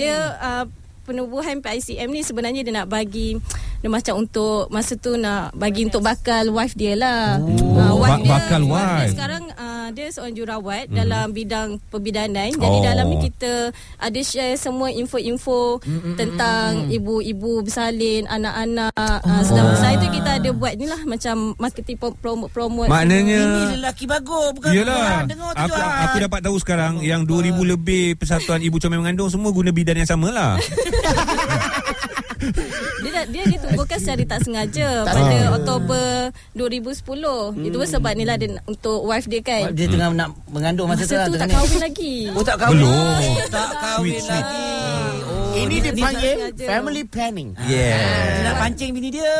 Dia 0.00 0.16
ah, 0.36 0.64
penubuhan 1.02 1.58
PICM 1.58 2.08
ni 2.08 2.22
sebenarnya 2.22 2.62
dia 2.62 2.72
nak 2.72 2.86
bagi 2.86 3.34
dia 3.80 3.88
macam 3.88 4.20
untuk 4.20 4.68
masa 4.68 4.94
tu 4.94 5.16
nak 5.16 5.50
bagi 5.52 5.82
untuk 5.82 6.00
bakal 6.00 6.52
wife 6.52 6.76
dia 6.76 6.94
lah. 6.94 7.40
Ah, 7.76 7.92
Ba- 7.96 8.20
bakal 8.20 8.60
dia 8.62 8.70
wife. 8.70 9.10
sekarang 9.10 9.42
ah, 9.90 9.92
dia 9.92 10.06
seorang 10.08 10.32
jurawat 10.32 10.86
dalam 10.88 11.34
bidang 11.34 11.68
perbidanan. 11.90 12.54
Jadi 12.54 12.78
Oh. 12.78 12.84
dalam 12.86 13.06
ni 13.06 13.18
kita 13.20 13.74
ada 13.98 14.20
share 14.22 14.54
semua 14.54 14.88
info-info 14.88 15.82
tentang 16.14 16.86
ibu-ibu 16.88 17.60
bersalin, 17.60 18.24
anak-anak. 18.24 18.94
Ah, 18.94 19.18
sedang 19.42 19.74
saya 19.74 19.98
tu 19.98 20.06
kita 20.08 20.38
ada 20.38 20.50
buat 20.50 20.78
ni 20.78 20.86
lah 20.86 21.02
macam 21.02 21.52
marketing 21.56 21.98
promote 21.98 22.50
promote. 22.50 22.86
Maknanya 22.86 23.40
Ini 23.40 23.76
lelaki 23.78 24.04
bagus 24.04 24.52
Bukan 24.52 24.70
Yelah 24.70 25.24
dengar 25.24 25.50
tu 25.50 25.58
aku, 25.58 25.74
Johan. 25.74 26.04
aku 26.04 26.16
dapat 26.20 26.40
tahu 26.40 26.56
sekarang 26.58 26.92
Yang 27.00 27.20
2000 27.26 27.64
lebih 27.66 28.04
Persatuan 28.14 28.60
Ibu 28.60 28.76
Comel 28.76 29.00
Mengandung 29.00 29.26
Semua 29.26 29.50
guna 29.50 29.72
bidan 29.72 29.96
yang 29.96 30.06
sama 30.06 30.28
lah 30.28 30.52
Dia 33.00 33.10
dah- 33.12 33.28
dia 33.28 33.42
ditubuhkan 33.46 33.96
secara 33.96 34.22
tak 34.26 34.40
sengaja 34.42 35.04
pada 35.04 35.36
Oktober 35.54 36.06
2010. 36.54 37.52
Itu 37.60 37.76
pun 37.76 37.88
sebab 37.88 38.12
ni 38.12 38.24
lah 38.24 38.36
dia 38.36 38.56
untuk 38.64 39.04
wife 39.04 39.26
dia 39.26 39.40
kan. 39.40 39.70
Dia 39.70 39.86
tengah 39.86 40.08
nak 40.10 40.32
mengandung 40.46 40.86
masa, 40.86 41.04
Masa 41.04 41.26
tu 41.26 41.32
tu 41.32 41.38
tak 41.38 41.48
kahwin 41.50 41.80
lagi. 41.80 42.14
Oh 42.32 42.42
tak 42.42 42.56
kahwin 42.56 42.80
Belum. 42.80 43.22
Tak 43.48 43.68
kahwin 43.76 44.22
lagi 44.24 44.69
Ini 45.60 45.76
dia, 45.84 45.92
panggil 45.92 46.36
family 46.56 47.02
planning. 47.04 47.50
dia 47.68 47.92
Yeah 47.92 48.30
nak 48.50 48.56
pancing 48.66 48.90
bini 48.90 49.08
dia. 49.14 49.34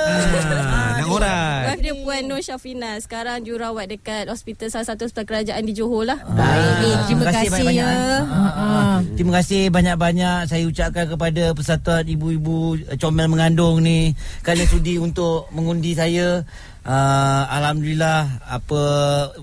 Ah, 0.54 1.02
Nak 1.02 1.08
orang 1.10 1.60
Wife 1.66 1.82
dia 1.82 1.94
Puan 1.98 2.22
Nur 2.30 2.40
Syafina 2.40 2.94
Sekarang 3.02 3.42
jurawat 3.42 3.90
dekat 3.90 4.30
hospital 4.30 4.70
Salah 4.70 4.86
satu 4.86 5.10
hospital 5.10 5.26
kerajaan 5.26 5.62
di 5.66 5.74
Johor 5.74 6.06
lah. 6.06 6.18
Baik, 6.30 6.96
terima 7.10 7.22
kasih 7.26 7.48
banyak-banyak, 7.50 7.74
ya. 7.74 8.18
Ah, 8.30 8.46
ah. 8.46 8.94
Terima 9.18 9.32
kasih 9.42 9.62
banyak-banyak. 9.72 10.38
Saya 10.46 10.64
ucapkan 10.68 11.06
kepada 11.10 11.42
Persatuan 11.56 12.04
Ibu-Ibu 12.06 12.58
eh, 12.86 12.96
Comel 13.00 13.26
Mengandung 13.26 13.82
ni 13.82 14.14
kerana 14.46 14.62
sudi 14.68 15.00
untuk 15.00 15.50
mengundi 15.50 15.96
saya. 15.96 16.46
Uh, 16.80 17.44
Alhamdulillah 17.60 18.40
apa 18.48 18.82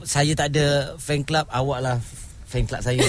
saya 0.02 0.34
tak 0.34 0.58
ada 0.58 0.98
fan 0.98 1.22
club 1.22 1.46
awak 1.54 1.80
lah 1.86 1.98
fan 2.48 2.64
club 2.64 2.80
saya. 2.80 3.04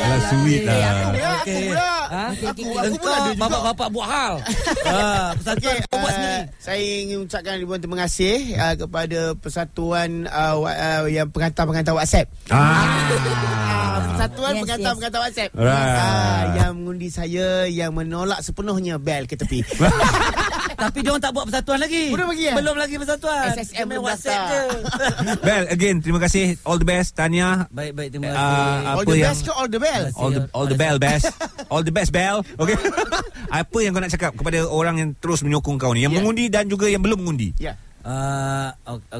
Alah 0.00 0.20
sweet 0.28 0.62
lah 0.68 0.76
aku 0.76 1.18
Okey. 1.40 1.64
pula. 1.72 1.88
Ha? 2.10 2.24
Aku, 2.34 2.44
aku 2.50 2.62
pun 2.98 3.10
ada 3.14 3.30
juga. 3.30 3.38
bapak-bapak 3.38 3.88
buat 3.94 4.08
hal. 4.10 4.34
ha, 4.90 5.30
persatuan 5.38 5.74
kau 5.86 5.98
buat 6.02 6.10
uh, 6.10 6.16
sendiri. 6.18 6.42
saya 6.58 6.80
ingin 6.82 7.18
ucapkan 7.22 7.54
ribuan 7.56 7.78
terima 7.78 7.98
kasih 8.02 8.36
uh, 8.58 8.74
kepada 8.74 9.20
persatuan 9.38 10.26
uh, 10.26 10.58
uh, 10.58 11.06
yang 11.06 11.30
pengantar-pengantar 11.30 11.94
WhatsApp. 11.94 12.26
Ah, 12.50 14.10
persatuan 14.10 14.52
Yes, 14.58 14.62
pengantar-pengantar 14.66 15.20
WhatsApp. 15.22 15.50
Right. 15.54 15.96
Ah, 16.02 16.42
yang 16.58 16.72
mengundi 16.82 17.08
saya 17.08 17.64
yang 17.70 17.94
menolak 17.94 18.42
sepenuhnya 18.42 18.98
bel 18.98 19.24
ke 19.30 19.38
tepi. 19.38 19.62
Tapi 20.80 20.98
dia 20.98 21.10
orang 21.10 21.20
tak 21.20 21.32
buat 21.32 21.44
persatuan 21.44 21.78
lagi. 21.78 22.04
Belum 22.08 22.26
lagi, 22.26 22.44
eh? 22.46 22.54
Belum 22.54 22.74
lagi 22.74 22.94
persatuan. 22.96 23.52
SSM 23.52 23.84
belum 23.86 24.02
WhatsApp 24.02 24.42
je. 24.46 24.60
Bel, 25.46 25.64
again, 25.68 25.96
terima 25.98 26.18
kasih. 26.18 26.56
All 26.62 26.76
the 26.76 26.84
best, 26.84 27.12
Tanya. 27.12 27.68
baik 27.68 27.92
baik 27.92 28.08
terima 28.10 28.26
Ah, 28.26 28.32
kasih. 28.32 28.40
All 28.40 28.96
apa 28.96 29.00
the 29.02 29.12
yang- 29.14 29.28
best 29.28 29.40
ke 29.40 29.52
all 29.52 29.68
the 29.68 29.78
bell? 29.78 30.04
All 30.14 30.30
the 30.30 30.40
all 30.50 30.66
the 30.66 30.74
bell 30.74 30.96
best. 30.96 31.24
All 31.68 31.82
the 31.82 31.92
best 31.92 32.10
bell. 32.10 32.40
Okay. 32.54 32.76
apa 33.60 33.76
yang 33.78 33.92
kau 33.92 34.00
nak 34.00 34.10
cakap 34.10 34.32
kepada 34.32 34.58
orang 34.64 34.96
yang 34.96 35.10
terus 35.14 35.40
menyokong 35.40 35.76
kau 35.76 35.92
ni, 35.92 36.00
yang 36.00 36.10
Ya. 36.10 36.18
mengundi 36.18 36.48
dan 36.48 36.64
juga 36.64 36.86
yang 36.86 37.00
belum 37.00 37.20
mengundi? 37.20 37.52
Ya. 37.58 37.76
Uh, 38.00 38.72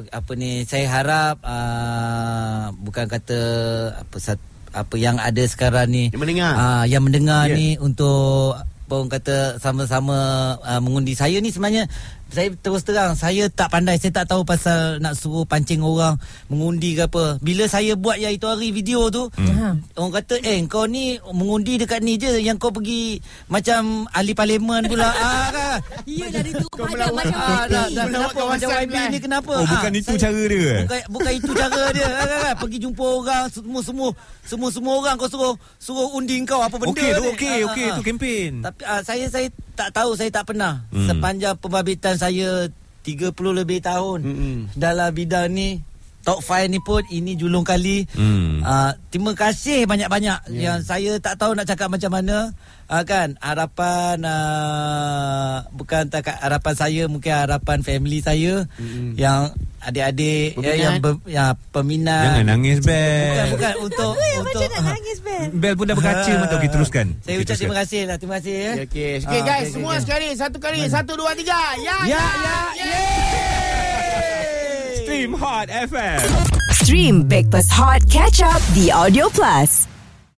apa 0.09 0.33
ni 0.35 0.65
saya 0.65 0.89
harap 0.89 1.37
uh, 1.45 2.73
bukan 2.75 3.05
kata 3.07 3.39
apa 3.95 4.17
sat, 4.17 4.41
apa 4.71 4.97
yang 4.97 5.21
ada 5.21 5.45
sekarang 5.45 5.85
ni 5.87 6.09
Yang 6.09 6.23
mendengar. 6.23 6.53
uh, 6.55 6.85
yang 6.87 7.03
mendengar 7.03 7.45
Ya. 7.47 7.55
ni 7.55 7.69
untuk 7.77 8.57
apa 8.91 8.99
orang 8.99 9.13
kata 9.15 9.63
sama-sama 9.63 10.19
uh, 10.67 10.83
mengundi. 10.83 11.15
Saya 11.15 11.39
ni 11.39 11.55
sebenarnya 11.55 11.87
saya 12.31 12.49
terus 12.57 12.83
terang 12.83 13.13
saya 13.13 13.47
tak 13.47 13.69
pandai 13.69 13.99
saya 13.99 14.23
tak 14.23 14.27
tahu 14.27 14.43
pasal 14.43 14.99
nak 14.99 15.15
suruh 15.15 15.43
pancing 15.43 15.83
orang 15.83 16.15
mengundi 16.47 16.95
ke 16.95 17.05
apa 17.05 17.39
bila 17.39 17.67
saya 17.67 17.95
buat 17.95 18.17
yang 18.17 18.31
itu 18.31 18.47
hari 18.47 18.71
video 18.71 19.11
tu 19.11 19.27
hmm. 19.31 19.99
orang 19.99 20.13
kata 20.15 20.39
eh 20.41 20.63
kau 20.65 20.87
ni 20.87 21.19
mengundi 21.29 21.75
dekat 21.77 22.01
ni 22.01 22.15
je 22.15 22.39
yang 22.39 22.55
kau 22.55 22.71
pergi 22.71 23.19
macam 23.47 24.07
ahli 24.11 24.33
parlimen 24.33 24.87
pula 24.87 25.11
ah 25.21 25.49
kan 25.51 25.79
Ya 26.07 26.27
dari 26.29 26.51
tu 26.53 26.67
Kau 26.69 26.85
pada 26.85 27.07
melawan- 27.07 27.17
macam 27.23 27.39
Ah, 27.41 27.65
dah, 27.67 27.87
dah, 27.89 28.05
Melawat 28.07 28.31
kenapa 28.31 28.51
macam 28.51 28.69
YB 28.81 28.95
kan? 28.95 29.07
ni 29.09 29.19
kenapa? 29.19 29.53
Oh, 29.53 29.65
bukan 29.65 29.91
Ah, 29.91 30.01
itu 30.01 30.13
cara 30.17 30.43
dia? 30.43 30.73
Bukan, 30.85 31.01
bukan 31.09 31.33
itu 31.33 31.51
cara 31.53 31.83
dia. 31.91 32.09
Kan, 32.09 32.27
kan, 32.27 32.39
kan? 32.41 32.55
Pergi 32.59 32.79
jumpa 32.81 33.05
orang 33.05 33.45
semua 33.49 33.81
semua 33.81 34.09
semua 34.43 34.69
semua 34.69 34.93
orang 34.99 35.15
kau 35.17 35.29
suruh 35.29 35.55
suruh 35.79 36.09
undi 36.13 36.37
kau 36.43 36.61
apa 36.61 36.77
benda 36.77 36.91
Okey 36.93 37.11
tu 37.11 37.23
okey 37.33 37.57
Ah, 37.57 37.67
okey 37.71 37.85
ah, 37.87 37.95
tu 37.95 38.01
ah. 38.01 38.05
kempen. 38.05 38.53
Tapi 38.61 38.81
ah, 38.85 39.01
saya 39.01 39.25
saya 39.27 39.47
tak 39.81 39.97
tahu 39.97 40.13
saya 40.13 40.29
tak 40.29 40.45
pernah 40.45 40.85
Hmm. 40.93 41.09
sepanjang 41.09 41.57
pembabitan 41.57 42.15
saya 42.15 42.69
30 43.01 43.33
lebih 43.33 43.81
tahun 43.81 44.21
Mm-mm. 44.21 44.57
dalam 44.77 45.09
bidang 45.09 45.49
ni 45.49 45.81
Top 46.21 46.41
5 46.41 46.67
ni 46.67 46.79
pun 46.79 47.01
ini 47.07 47.33
julung 47.33 47.63
kali. 47.63 48.05
Hmm. 48.13 48.61
Uh, 48.61 48.93
terima 49.09 49.33
kasih 49.33 49.85
banyak-banyak 49.85 50.39
yeah. 50.49 50.61
yang 50.71 50.79
saya 50.81 51.17
tak 51.17 51.37
tahu 51.37 51.53
nak 51.53 51.65
cakap 51.65 51.89
macam 51.89 52.13
mana. 52.13 52.53
Uh, 52.87 53.03
kan 53.03 53.39
harapan 53.39 54.19
uh, 54.21 55.63
bukan 55.71 56.07
tak 56.07 56.27
harapan 56.35 56.75
saya 56.75 57.03
mungkin 57.07 57.31
harapan 57.31 57.81
family 57.81 58.19
saya 58.19 58.67
Mm-mm. 58.77 59.15
yang 59.15 59.47
adik-adik 59.81 60.53
ya, 60.53 60.61
Peminat. 60.61 60.77
yang 60.77 60.95
ber, 60.99 61.13
ya, 61.25 61.45
peminat. 61.71 62.25
Jangan 62.27 62.47
nangis 62.51 62.79
Bukan 62.79 62.91
Bel. 62.91 63.47
bukan 63.49 63.75
untuk 63.87 64.13
untuk 64.13 64.61
Macam 64.61 64.69
nak 64.75 64.83
nangis 64.93 65.19
Ben 65.23 65.47
Bel 65.55 65.73
pun 65.73 65.85
dah 65.87 65.97
berkaca 65.97 66.33
mata 66.37 66.55
okey 66.59 66.69
teruskan. 66.69 67.07
Saya 67.21 67.33
Okey, 67.33 67.45
ucap 67.47 67.57
terima 67.57 67.67
teruskan. 67.71 67.87
kasih 67.87 68.01
lah. 68.05 68.17
Terima 68.19 68.35
kasih 68.37 68.53
ya. 68.53 68.71
Okey, 68.75 68.83
okey. 68.83 69.13
Okey 69.23 69.39
Ah, 69.39 69.47
guys, 69.47 69.63
okey, 69.63 69.73
semua 69.73 69.93
okey. 69.93 70.03
sekali. 70.03 70.27
Satu 70.35 70.59
kali. 70.59 70.81
Satu, 70.85 71.13
dua, 71.15 71.31
tiga. 71.33 71.59
Ya, 71.79 71.97
Ya, 72.05 72.23
ya, 72.77 73.60
Stream 75.11 75.33
Hot 75.33 75.69
FM. 75.69 76.23
Stream 76.71 77.27
Breakfast 77.27 77.73
Hot 77.73 78.09
Catch 78.09 78.43
Up 78.43 78.63
The 78.75 78.93
Audio 78.93 79.29
Plus. 79.29 79.90